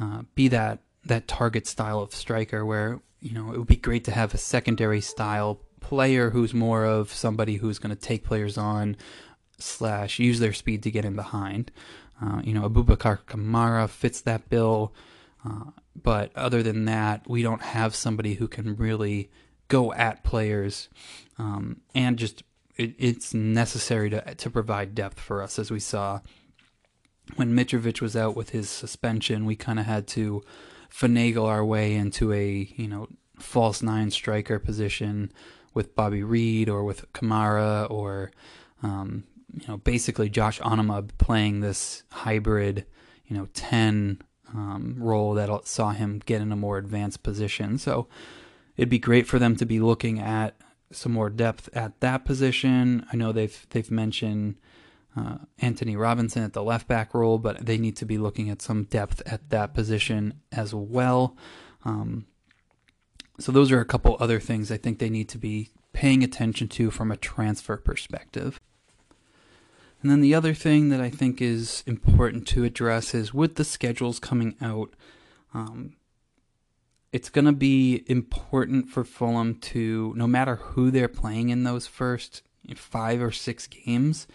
uh, 0.00 0.22
be 0.34 0.48
that 0.48 0.80
that 1.04 1.28
target 1.28 1.66
style 1.66 2.00
of 2.00 2.14
striker 2.14 2.64
where 2.64 3.00
you 3.20 3.32
know 3.32 3.52
it 3.52 3.58
would 3.58 3.66
be 3.66 3.76
great 3.76 4.04
to 4.04 4.12
have 4.12 4.32
a 4.32 4.38
secondary 4.38 5.00
style 5.00 5.60
player 5.80 6.30
who's 6.30 6.54
more 6.54 6.84
of 6.84 7.12
somebody 7.12 7.56
who's 7.56 7.78
going 7.78 7.94
to 7.94 8.00
take 8.00 8.24
players 8.24 8.56
on 8.56 8.96
slash 9.58 10.18
use 10.18 10.38
their 10.38 10.52
speed 10.52 10.82
to 10.82 10.90
get 10.90 11.04
in 11.04 11.14
behind. 11.14 11.70
Uh, 12.22 12.40
you 12.44 12.52
know, 12.52 12.68
Aboubakar 12.68 13.20
Kamara 13.26 13.88
fits 13.88 14.20
that 14.22 14.48
bill. 14.48 14.92
Uh, 15.44 15.70
but 16.00 16.30
other 16.36 16.62
than 16.62 16.84
that, 16.84 17.28
we 17.28 17.42
don't 17.42 17.62
have 17.62 17.94
somebody 17.94 18.34
who 18.34 18.46
can 18.46 18.76
really 18.76 19.30
go 19.70 19.94
at 19.94 20.22
players 20.22 20.90
um, 21.38 21.80
and 21.94 22.18
just 22.18 22.42
it, 22.76 22.94
it's 22.98 23.32
necessary 23.32 24.10
to 24.10 24.34
to 24.34 24.50
provide 24.50 24.94
depth 24.94 25.18
for 25.18 25.42
us 25.42 25.58
as 25.58 25.70
we 25.70 25.80
saw 25.80 26.20
when 27.36 27.54
Mitrovic 27.54 28.02
was 28.02 28.16
out 28.16 28.36
with 28.36 28.50
his 28.50 28.68
suspension. 28.68 29.46
We 29.46 29.56
kind 29.56 29.78
of 29.78 29.86
had 29.86 30.06
to 30.08 30.42
finagle 30.92 31.46
our 31.46 31.64
way 31.64 31.94
into 31.94 32.32
a 32.32 32.70
you 32.76 32.88
know 32.88 33.08
false 33.38 33.82
nine 33.82 34.10
striker 34.10 34.58
position 34.58 35.32
with 35.72 35.94
Bobby 35.94 36.22
Reid 36.22 36.68
or 36.68 36.84
with 36.84 37.10
Kamara 37.12 37.88
or 37.90 38.32
um, 38.82 39.24
you 39.54 39.66
know 39.68 39.78
basically 39.78 40.28
Josh 40.28 40.60
Onomah 40.60 41.10
playing 41.16 41.60
this 41.60 42.02
hybrid 42.10 42.84
you 43.24 43.36
know 43.36 43.46
ten 43.54 44.20
um, 44.52 44.96
role 44.98 45.34
that 45.34 45.68
saw 45.68 45.90
him 45.90 46.20
get 46.26 46.42
in 46.42 46.50
a 46.50 46.56
more 46.56 46.76
advanced 46.76 47.22
position. 47.22 47.78
So 47.78 48.08
it'd 48.80 48.88
be 48.88 48.98
great 48.98 49.26
for 49.26 49.38
them 49.38 49.56
to 49.56 49.66
be 49.66 49.78
looking 49.78 50.18
at 50.18 50.56
some 50.90 51.12
more 51.12 51.28
depth 51.28 51.68
at 51.74 52.00
that 52.00 52.24
position. 52.24 53.04
I 53.12 53.16
know 53.16 53.30
they've 53.30 53.66
they've 53.70 53.90
mentioned 53.90 54.56
uh, 55.14 55.36
Antonee 55.60 55.96
Robinson 55.96 56.42
at 56.44 56.54
the 56.54 56.62
left 56.62 56.88
back 56.88 57.12
role, 57.12 57.36
but 57.36 57.66
they 57.66 57.76
need 57.76 57.94
to 57.96 58.06
be 58.06 58.16
looking 58.16 58.48
at 58.48 58.62
some 58.62 58.84
depth 58.84 59.20
at 59.26 59.50
that 59.50 59.74
position 59.74 60.40
as 60.50 60.74
well. 60.74 61.36
Um, 61.84 62.24
so 63.38 63.52
those 63.52 63.70
are 63.70 63.80
a 63.80 63.84
couple 63.84 64.16
other 64.18 64.40
things 64.40 64.72
I 64.72 64.78
think 64.78 64.98
they 64.98 65.10
need 65.10 65.28
to 65.28 65.38
be 65.38 65.68
paying 65.92 66.24
attention 66.24 66.68
to 66.68 66.90
from 66.90 67.10
a 67.10 67.18
transfer 67.18 67.76
perspective. 67.76 68.60
And 70.00 70.10
then 70.10 70.22
the 70.22 70.34
other 70.34 70.54
thing 70.54 70.88
that 70.88 71.02
I 71.02 71.10
think 71.10 71.42
is 71.42 71.84
important 71.86 72.48
to 72.48 72.64
address 72.64 73.14
is 73.14 73.34
with 73.34 73.56
the 73.56 73.64
schedules 73.64 74.18
coming 74.18 74.56
out, 74.62 74.94
um, 75.52 75.96
it's 77.12 77.30
going 77.30 77.44
to 77.44 77.52
be 77.52 78.04
important 78.06 78.88
for 78.88 79.04
Fulham 79.04 79.56
to, 79.56 80.14
no 80.16 80.26
matter 80.26 80.56
who 80.56 80.90
they're 80.90 81.08
playing 81.08 81.48
in 81.48 81.64
those 81.64 81.86
first 81.86 82.42
five 82.76 83.20
or 83.20 83.32
six 83.32 83.66
games, 83.66 84.26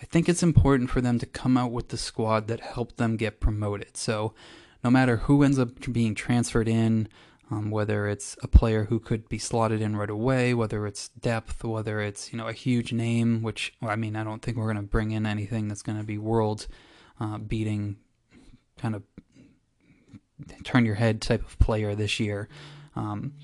I 0.00 0.04
think 0.04 0.28
it's 0.28 0.42
important 0.42 0.90
for 0.90 1.00
them 1.00 1.18
to 1.18 1.26
come 1.26 1.56
out 1.56 1.72
with 1.72 1.88
the 1.88 1.96
squad 1.96 2.46
that 2.48 2.60
helped 2.60 2.96
them 2.96 3.16
get 3.16 3.40
promoted. 3.40 3.96
So, 3.96 4.34
no 4.82 4.90
matter 4.90 5.18
who 5.18 5.42
ends 5.42 5.58
up 5.58 5.68
being 5.92 6.14
transferred 6.14 6.68
in, 6.68 7.08
um, 7.50 7.70
whether 7.70 8.06
it's 8.06 8.36
a 8.42 8.48
player 8.48 8.84
who 8.84 8.98
could 8.98 9.28
be 9.28 9.38
slotted 9.38 9.82
in 9.82 9.96
right 9.96 10.08
away, 10.08 10.54
whether 10.54 10.86
it's 10.86 11.08
depth, 11.08 11.64
whether 11.64 12.00
it's 12.00 12.32
you 12.32 12.38
know 12.38 12.48
a 12.48 12.52
huge 12.52 12.92
name, 12.92 13.42
which 13.42 13.74
well, 13.80 13.90
I 13.90 13.96
mean 13.96 14.16
I 14.16 14.24
don't 14.24 14.40
think 14.40 14.56
we're 14.56 14.72
going 14.72 14.76
to 14.76 14.82
bring 14.82 15.10
in 15.10 15.26
anything 15.26 15.68
that's 15.68 15.82
going 15.82 15.98
to 15.98 16.04
be 16.04 16.16
world 16.16 16.66
uh, 17.18 17.38
beating 17.38 17.96
kind 18.78 18.94
of 18.94 19.02
turn 20.64 20.84
your 20.84 20.96
head 20.96 21.20
type 21.20 21.44
of 21.44 21.58
player 21.58 21.94
this 21.94 22.20
year. 22.20 22.48
Um, 22.96 23.34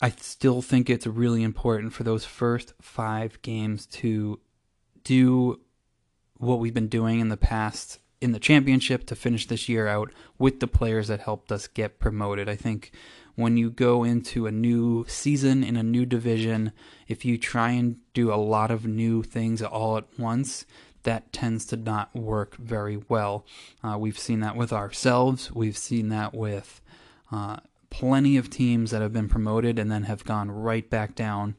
I 0.00 0.10
still 0.10 0.62
think 0.62 0.90
it's 0.90 1.06
really 1.06 1.42
important 1.42 1.92
for 1.92 2.04
those 2.04 2.24
first 2.24 2.74
five 2.80 3.40
games 3.42 3.86
to 3.86 4.40
do 5.04 5.60
what 6.36 6.58
we've 6.58 6.74
been 6.74 6.88
doing 6.88 7.20
in 7.20 7.28
the 7.28 7.36
past 7.36 7.98
in 8.20 8.32
the 8.32 8.38
championship 8.38 9.06
to 9.06 9.14
finish 9.14 9.46
this 9.46 9.68
year 9.68 9.86
out 9.86 10.10
with 10.38 10.60
the 10.60 10.66
players 10.66 11.08
that 11.08 11.20
helped 11.20 11.52
us 11.52 11.66
get 11.66 11.98
promoted. 11.98 12.48
I 12.48 12.56
think 12.56 12.92
when 13.34 13.56
you 13.56 13.70
go 13.70 14.04
into 14.04 14.46
a 14.46 14.52
new 14.52 15.04
season 15.06 15.62
in 15.62 15.76
a 15.76 15.82
new 15.82 16.06
division, 16.06 16.72
if 17.08 17.24
you 17.24 17.36
try 17.36 17.70
and 17.70 17.96
do 18.14 18.32
a 18.32 18.36
lot 18.36 18.70
of 18.70 18.86
new 18.86 19.22
things 19.22 19.62
all 19.62 19.98
at 19.98 20.06
once, 20.18 20.64
that 21.06 21.32
tends 21.32 21.64
to 21.66 21.76
not 21.76 22.14
work 22.14 22.56
very 22.56 22.98
well. 23.08 23.46
Uh, 23.82 23.96
we've 23.98 24.18
seen 24.18 24.40
that 24.40 24.56
with 24.56 24.72
ourselves. 24.72 25.52
We've 25.52 25.76
seen 25.76 26.08
that 26.10 26.34
with 26.34 26.80
uh, 27.32 27.58
plenty 27.90 28.36
of 28.36 28.50
teams 28.50 28.90
that 28.90 29.02
have 29.02 29.12
been 29.12 29.28
promoted 29.28 29.78
and 29.78 29.90
then 29.90 30.02
have 30.02 30.24
gone 30.24 30.50
right 30.50 30.88
back 30.90 31.14
down 31.14 31.54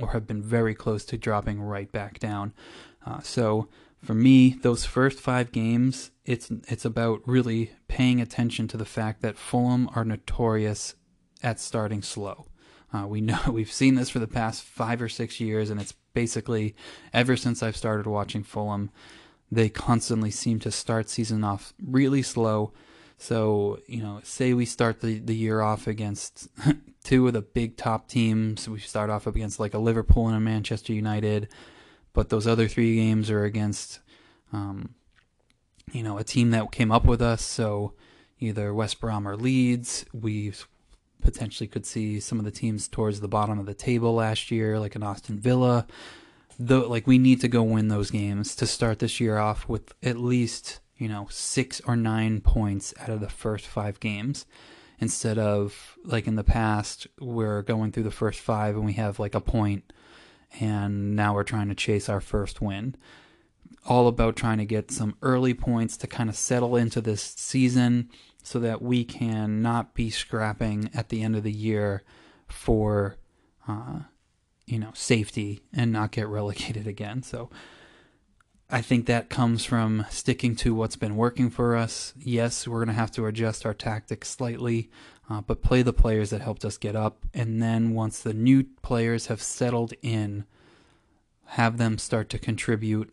or 0.00 0.12
have 0.12 0.26
been 0.26 0.42
very 0.42 0.74
close 0.74 1.04
to 1.06 1.18
dropping 1.18 1.60
right 1.60 1.90
back 1.90 2.20
down. 2.20 2.54
Uh, 3.04 3.20
so 3.20 3.68
for 4.02 4.14
me, 4.14 4.50
those 4.62 4.84
first 4.84 5.18
five 5.18 5.50
games, 5.52 6.12
it's 6.24 6.50
it's 6.68 6.84
about 6.84 7.20
really 7.26 7.72
paying 7.88 8.20
attention 8.20 8.68
to 8.68 8.76
the 8.76 8.84
fact 8.84 9.20
that 9.22 9.36
Fulham 9.36 9.90
are 9.94 10.04
notorious 10.04 10.94
at 11.42 11.58
starting 11.58 12.02
slow. 12.02 12.46
Uh, 12.92 13.06
we 13.06 13.20
know 13.20 13.40
we've 13.50 13.72
seen 13.72 13.94
this 13.94 14.10
for 14.10 14.18
the 14.18 14.26
past 14.26 14.62
five 14.62 15.00
or 15.00 15.08
six 15.08 15.40
years, 15.40 15.70
and 15.70 15.80
it's 15.80 15.92
basically 16.14 16.74
ever 17.12 17.36
since 17.36 17.62
I've 17.62 17.76
started 17.76 18.06
watching 18.06 18.42
Fulham, 18.42 18.90
they 19.50 19.68
constantly 19.68 20.30
seem 20.30 20.58
to 20.60 20.70
start 20.70 21.08
season 21.08 21.44
off 21.44 21.72
really 21.84 22.22
slow. 22.22 22.72
So 23.18 23.78
you 23.86 24.02
know, 24.02 24.20
say 24.24 24.52
we 24.52 24.66
start 24.66 25.00
the 25.00 25.18
the 25.18 25.36
year 25.36 25.60
off 25.60 25.86
against 25.86 26.48
two 27.04 27.26
of 27.26 27.32
the 27.32 27.42
big 27.42 27.76
top 27.76 28.08
teams. 28.08 28.68
We 28.68 28.80
start 28.80 29.10
off 29.10 29.26
up 29.26 29.36
against 29.36 29.60
like 29.60 29.74
a 29.74 29.78
Liverpool 29.78 30.26
and 30.26 30.36
a 30.36 30.40
Manchester 30.40 30.92
United 30.92 31.48
but 32.12 32.28
those 32.28 32.46
other 32.46 32.68
three 32.68 32.96
games 32.96 33.30
are 33.30 33.44
against, 33.44 34.00
um, 34.52 34.94
you 35.92 36.02
know, 36.02 36.18
a 36.18 36.24
team 36.24 36.50
that 36.50 36.70
came 36.72 36.92
up 36.92 37.04
with 37.04 37.22
us. 37.22 37.42
So 37.42 37.94
either 38.38 38.74
West 38.74 39.00
Brom 39.00 39.26
or 39.26 39.36
Leeds. 39.36 40.04
We 40.12 40.52
potentially 41.22 41.66
could 41.66 41.86
see 41.86 42.20
some 42.20 42.38
of 42.38 42.44
the 42.44 42.50
teams 42.50 42.88
towards 42.88 43.20
the 43.20 43.28
bottom 43.28 43.58
of 43.58 43.66
the 43.66 43.74
table 43.74 44.14
last 44.14 44.50
year, 44.50 44.78
like 44.78 44.94
an 44.94 45.02
Aston 45.02 45.38
Villa. 45.38 45.86
Though, 46.58 46.86
like 46.88 47.06
we 47.06 47.18
need 47.18 47.40
to 47.40 47.48
go 47.48 47.62
win 47.62 47.88
those 47.88 48.10
games 48.10 48.54
to 48.56 48.66
start 48.66 48.98
this 48.98 49.20
year 49.20 49.38
off 49.38 49.68
with 49.68 49.94
at 50.02 50.18
least 50.18 50.80
you 50.98 51.08
know 51.08 51.26
six 51.30 51.80
or 51.86 51.96
nine 51.96 52.40
points 52.40 52.92
out 53.00 53.08
of 53.08 53.20
the 53.20 53.28
first 53.28 53.66
five 53.66 53.98
games 53.98 54.46
instead 55.00 55.38
of 55.38 55.98
like 56.04 56.28
in 56.28 56.36
the 56.36 56.44
past 56.44 57.08
we're 57.18 57.62
going 57.62 57.90
through 57.90 58.04
the 58.04 58.10
first 58.10 58.38
five 58.38 58.76
and 58.76 58.84
we 58.84 58.92
have 58.92 59.18
like 59.18 59.34
a 59.34 59.40
point 59.40 59.92
and 60.60 61.16
now 61.16 61.34
we're 61.34 61.42
trying 61.42 61.68
to 61.68 61.74
chase 61.74 62.08
our 62.08 62.20
first 62.20 62.60
win. 62.60 62.94
All 63.86 64.06
about 64.06 64.36
trying 64.36 64.58
to 64.58 64.64
get 64.64 64.90
some 64.90 65.16
early 65.22 65.54
points 65.54 65.96
to 65.98 66.06
kind 66.06 66.28
of 66.28 66.36
settle 66.36 66.76
into 66.76 67.00
this 67.00 67.22
season 67.22 68.10
so 68.42 68.58
that 68.58 68.82
we 68.82 69.04
can 69.04 69.62
not 69.62 69.94
be 69.94 70.10
scrapping 70.10 70.90
at 70.94 71.08
the 71.08 71.22
end 71.22 71.36
of 71.36 71.42
the 71.42 71.52
year 71.52 72.02
for, 72.48 73.16
uh, 73.68 74.00
you 74.66 74.78
know, 74.78 74.90
safety 74.94 75.62
and 75.72 75.92
not 75.92 76.10
get 76.10 76.26
relegated 76.26 76.86
again. 76.88 77.22
So 77.22 77.50
I 78.74 78.80
think 78.80 79.04
that 79.04 79.28
comes 79.28 79.66
from 79.66 80.06
sticking 80.08 80.56
to 80.56 80.74
what's 80.74 80.96
been 80.96 81.16
working 81.16 81.50
for 81.50 81.76
us. 81.76 82.14
Yes, 82.18 82.66
we're 82.66 82.78
going 82.78 82.94
to 82.94 82.94
have 82.94 83.10
to 83.12 83.26
adjust 83.26 83.66
our 83.66 83.74
tactics 83.74 84.30
slightly, 84.30 84.90
uh, 85.28 85.42
but 85.42 85.62
play 85.62 85.82
the 85.82 85.92
players 85.92 86.30
that 86.30 86.40
helped 86.40 86.64
us 86.64 86.78
get 86.78 86.96
up. 86.96 87.26
And 87.34 87.62
then 87.62 87.92
once 87.92 88.20
the 88.20 88.32
new 88.32 88.64
players 88.80 89.26
have 89.26 89.42
settled 89.42 89.92
in, 90.00 90.46
have 91.48 91.76
them 91.76 91.98
start 91.98 92.30
to 92.30 92.38
contribute, 92.38 93.12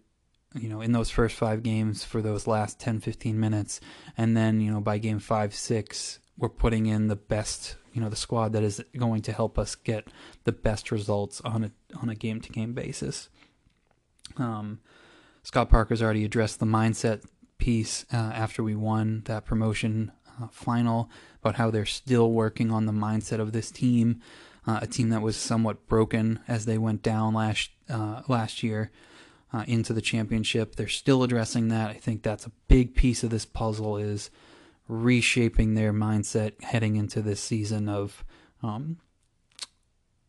you 0.56 0.68
know, 0.68 0.82
in 0.82 0.92
those 0.92 1.10
first 1.10 1.36
five 1.36 1.64
games 1.64 2.04
for 2.04 2.22
those 2.22 2.48
last 2.48 2.80
10, 2.80 3.00
15 3.00 3.40
minutes. 3.40 3.80
And 4.18 4.36
then, 4.36 4.62
you 4.62 4.72
know, 4.72 4.82
by 4.82 4.98
game 4.98 5.20
five, 5.20 5.54
six, 5.54 6.20
we're 6.38 6.50
putting 6.50 6.88
in 6.88 7.08
the 7.08 7.16
best, 7.16 7.76
you 7.94 8.02
know, 8.02 8.10
the 8.10 8.16
squad 8.16 8.54
that 8.54 8.64
is 8.64 8.84
going 8.98 9.22
to 9.24 9.32
help 9.32 9.60
us 9.60 9.76
get 9.76 10.08
the 10.46 10.52
best 10.52 10.92
results 10.92 11.42
on 11.42 11.66
a 11.66 11.72
on 12.02 12.10
a 12.10 12.16
game 12.16 12.42
to 12.42 12.52
game 12.52 12.74
basis. 12.74 13.30
Um, 14.38 14.80
Scott 15.44 15.70
Parker's 15.70 16.02
already 16.02 16.26
addressed 16.26 16.60
the 16.60 16.66
mindset 16.66 17.24
piece 17.58 18.06
uh, 18.14 18.16
after 18.18 18.64
we 18.64 18.76
won 18.76 19.24
that 19.26 19.46
promotion 19.46 20.12
uh, 20.42 20.48
final 20.48 21.10
about 21.42 21.56
how 21.56 21.70
they're 21.70 21.86
still 21.86 22.32
working 22.32 22.72
on 22.72 22.86
the 22.86 22.92
mindset 22.92 23.40
of 23.40 23.52
this 23.52 23.70
team, 23.70 24.22
uh, 24.66 24.80
a 24.82 24.88
team 24.88 25.10
that 25.10 25.22
was 25.22 25.36
somewhat 25.36 25.88
broken 25.88 26.40
as 26.48 26.66
they 26.66 26.78
went 26.78 27.04
down 27.04 27.34
last 27.34 27.70
uh, 27.90 28.22
last 28.28 28.64
year 28.64 28.92
uh, 29.54 29.64
into 29.68 29.94
the 29.94 30.02
championship. 30.02 30.76
They're 30.76 30.88
still 30.88 31.24
addressing 31.24 31.70
that. 31.70 31.90
I 31.90 31.96
think 31.96 32.24
that's 32.24 32.46
a 32.46 32.52
big 32.68 32.96
piece 32.96 33.24
of 33.24 33.30
this 33.30 33.46
puzzle 33.46 33.98
is 33.98 34.30
reshaping 34.88 35.76
their 35.76 35.94
mindset 35.94 36.62
heading 36.64 36.96
into 36.96 37.22
this 37.22 37.40
season 37.40 37.88
of 37.88 38.24
um, 38.64 38.98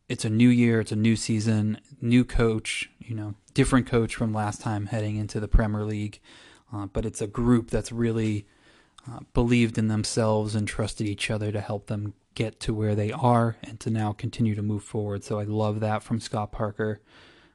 it's 0.09 0.25
a 0.25 0.31
new 0.31 0.49
year, 0.49 0.81
it's 0.81 0.93
a 0.93 0.97
new 0.97 1.17
season, 1.17 1.81
new 2.01 2.25
coach, 2.25 2.91
you 2.99 3.15
know, 3.15 3.35
different 3.55 3.87
coach 3.87 4.15
from 4.15 4.33
last 4.33 4.61
time 4.61 4.87
heading 4.87 5.17
into 5.17 5.41
the 5.41 5.49
Premier 5.49 5.85
League. 5.85 6.21
Uh, 6.73 6.87
but 6.87 7.05
it's 7.05 7.21
a 7.21 7.27
group 7.27 7.71
that's 7.71 7.91
really 7.91 8.47
uh, 9.11 9.21
believed 9.35 9.79
in 9.79 9.89
themselves 9.89 10.55
and 10.55 10.69
trusted 10.69 11.07
each 11.07 11.31
other 11.31 11.51
to 11.51 11.61
help 11.61 11.87
them 11.87 12.15
get 12.35 12.61
to 12.61 12.75
where 12.75 12.95
they 12.95 13.11
are 13.13 13.57
and 13.63 13.81
to 13.81 13.91
now 13.91 14.13
continue 14.13 14.55
to 14.55 14.63
move 14.63 14.85
forward. 14.85 15.25
So 15.25 15.39
I 15.39 15.45
love 15.45 15.81
that 15.81 16.03
from 16.03 16.21
Scott 16.21 16.53
Parker. 16.53 17.01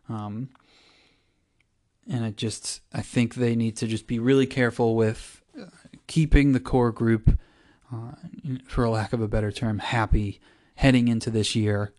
Um, 0.10 0.50
and 2.10 2.24
I 2.24 2.32
just 2.32 2.82
I 2.94 3.02
think 3.02 3.36
they 3.36 3.56
need 3.56 3.78
to 3.78 3.88
just 3.88 4.08
be 4.08 4.20
really 4.20 4.46
careful 4.46 4.96
with 4.96 5.42
uh, 5.60 5.66
keeping 6.08 6.52
the 6.52 6.60
core 6.60 6.92
group, 6.92 7.38
uh, 7.92 8.12
for 8.68 8.88
lack 8.90 9.14
of 9.14 9.22
a 9.22 9.28
better 9.28 9.52
term, 9.52 9.80
happy 9.80 10.40
heading 10.76 11.08
into 11.08 11.30
this 11.30 11.56
year, 11.56 11.94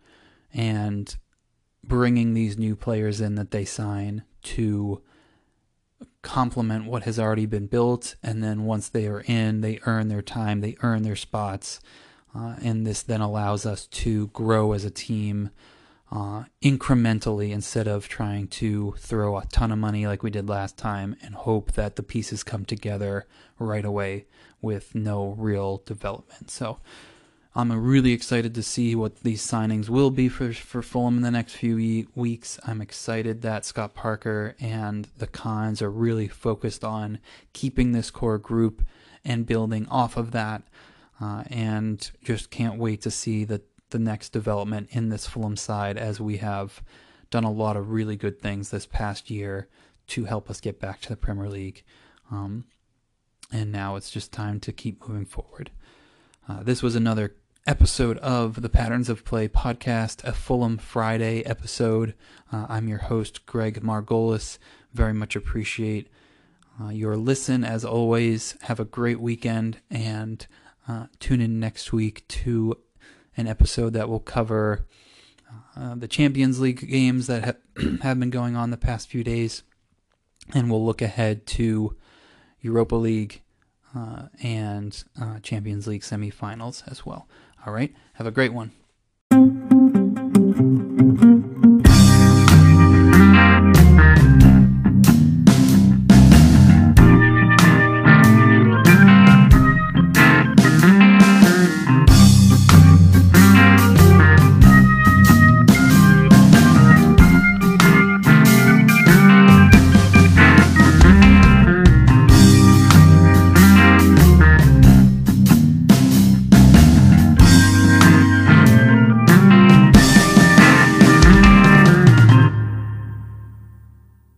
and 0.52 1.16
bringing 1.82 2.34
these 2.34 2.58
new 2.58 2.76
players 2.76 3.20
in 3.20 3.36
that 3.36 3.50
they 3.50 3.64
sign 3.64 4.24
to 4.42 5.02
complement 6.22 6.86
what 6.86 7.04
has 7.04 7.18
already 7.18 7.46
been 7.46 7.66
built. 7.66 8.16
And 8.22 8.42
then 8.42 8.64
once 8.64 8.88
they 8.88 9.06
are 9.06 9.20
in, 9.20 9.60
they 9.60 9.78
earn 9.86 10.08
their 10.08 10.22
time, 10.22 10.60
they 10.60 10.76
earn 10.82 11.02
their 11.02 11.16
spots. 11.16 11.80
Uh, 12.34 12.56
and 12.60 12.86
this 12.86 13.02
then 13.02 13.20
allows 13.20 13.64
us 13.64 13.86
to 13.86 14.26
grow 14.28 14.72
as 14.72 14.84
a 14.84 14.90
team 14.90 15.50
uh, 16.12 16.44
incrementally 16.62 17.50
instead 17.50 17.88
of 17.88 18.08
trying 18.08 18.46
to 18.46 18.94
throw 18.98 19.36
a 19.36 19.46
ton 19.46 19.72
of 19.72 19.78
money 19.78 20.06
like 20.06 20.22
we 20.22 20.30
did 20.30 20.48
last 20.48 20.78
time 20.78 21.16
and 21.22 21.34
hope 21.34 21.72
that 21.72 21.96
the 21.96 22.02
pieces 22.02 22.44
come 22.44 22.64
together 22.64 23.26
right 23.58 23.84
away 23.84 24.26
with 24.62 24.94
no 24.94 25.34
real 25.36 25.82
development. 25.84 26.50
So 26.50 26.78
I'm 27.54 27.72
really 27.72 28.12
excited 28.12 28.54
to 28.54 28.62
see 28.62 28.94
what 28.94 29.20
these 29.20 29.44
signings 29.44 29.88
will 29.88 30.10
be 30.10 30.28
for, 30.28 30.52
for 30.52 30.82
Fulham 30.82 31.16
in 31.16 31.22
the 31.22 31.30
next 31.30 31.54
few 31.54 32.06
weeks. 32.14 32.58
I'm 32.66 32.82
excited 32.82 33.40
that 33.42 33.64
Scott 33.64 33.94
Parker 33.94 34.54
and 34.60 35.08
the 35.16 35.26
Khans 35.26 35.80
are 35.80 35.90
really 35.90 36.28
focused 36.28 36.84
on 36.84 37.18
keeping 37.54 37.92
this 37.92 38.10
core 38.10 38.36
group 38.36 38.82
and 39.24 39.46
building 39.46 39.88
off 39.88 40.18
of 40.18 40.32
that. 40.32 40.64
Uh, 41.18 41.44
and 41.46 42.10
just 42.22 42.50
can't 42.50 42.78
wait 42.78 43.00
to 43.00 43.10
see 43.10 43.44
the, 43.44 43.62
the 43.96 44.04
next 44.04 44.28
development 44.28 44.88
in 44.90 45.08
this 45.08 45.26
Fulham 45.26 45.56
side 45.56 45.96
as 45.96 46.20
we 46.20 46.36
have 46.36 46.82
done 47.30 47.44
a 47.44 47.50
lot 47.50 47.78
of 47.78 47.90
really 47.90 48.14
good 48.14 48.38
things 48.42 48.68
this 48.68 48.84
past 48.84 49.30
year 49.30 49.68
to 50.08 50.26
help 50.26 50.50
us 50.50 50.60
get 50.60 50.78
back 50.78 51.00
to 51.00 51.08
the 51.08 51.16
Premier 51.16 51.48
League. 51.48 51.82
Um, 52.30 52.66
and 53.50 53.72
now 53.72 53.96
it's 53.96 54.10
just 54.10 54.32
time 54.32 54.60
to 54.60 54.72
keep 54.72 55.08
moving 55.08 55.24
forward. 55.24 55.70
Uh, 56.46 56.62
this 56.62 56.82
was 56.82 56.94
another 56.94 57.36
episode 57.66 58.18
of 58.18 58.60
the 58.60 58.68
Patterns 58.68 59.08
of 59.08 59.24
Play 59.24 59.48
podcast, 59.48 60.22
a 60.24 60.34
Fulham 60.34 60.76
Friday 60.76 61.42
episode. 61.46 62.12
Uh, 62.52 62.66
I'm 62.68 62.88
your 62.88 62.98
host, 62.98 63.46
Greg 63.46 63.80
Margolis. 63.82 64.58
Very 64.92 65.14
much 65.14 65.34
appreciate 65.34 66.10
uh, 66.78 66.90
your 66.90 67.16
listen 67.16 67.64
as 67.64 67.82
always. 67.82 68.58
Have 68.62 68.78
a 68.78 68.84
great 68.84 69.20
weekend 69.20 69.78
and 69.90 70.46
uh, 70.86 71.06
tune 71.18 71.40
in 71.40 71.58
next 71.58 71.94
week 71.94 72.28
to 72.28 72.76
an 73.36 73.46
episode 73.46 73.92
that 73.92 74.08
will 74.08 74.20
cover 74.20 74.86
uh, 75.76 75.94
the 75.94 76.08
Champions 76.08 76.60
League 76.60 76.88
games 76.88 77.26
that 77.26 77.44
have, 77.44 78.00
have 78.02 78.18
been 78.18 78.30
going 78.30 78.56
on 78.56 78.70
the 78.70 78.76
past 78.76 79.08
few 79.08 79.22
days. 79.22 79.62
And 80.54 80.70
we'll 80.70 80.84
look 80.84 81.02
ahead 81.02 81.46
to 81.48 81.96
Europa 82.60 82.94
League 82.94 83.42
uh, 83.94 84.28
and 84.42 85.04
uh, 85.20 85.40
Champions 85.40 85.86
League 85.86 86.02
semifinals 86.02 86.82
as 86.90 87.04
well. 87.04 87.26
All 87.66 87.72
right. 87.72 87.94
Have 88.14 88.26
a 88.26 88.30
great 88.30 88.52
one. 88.52 88.72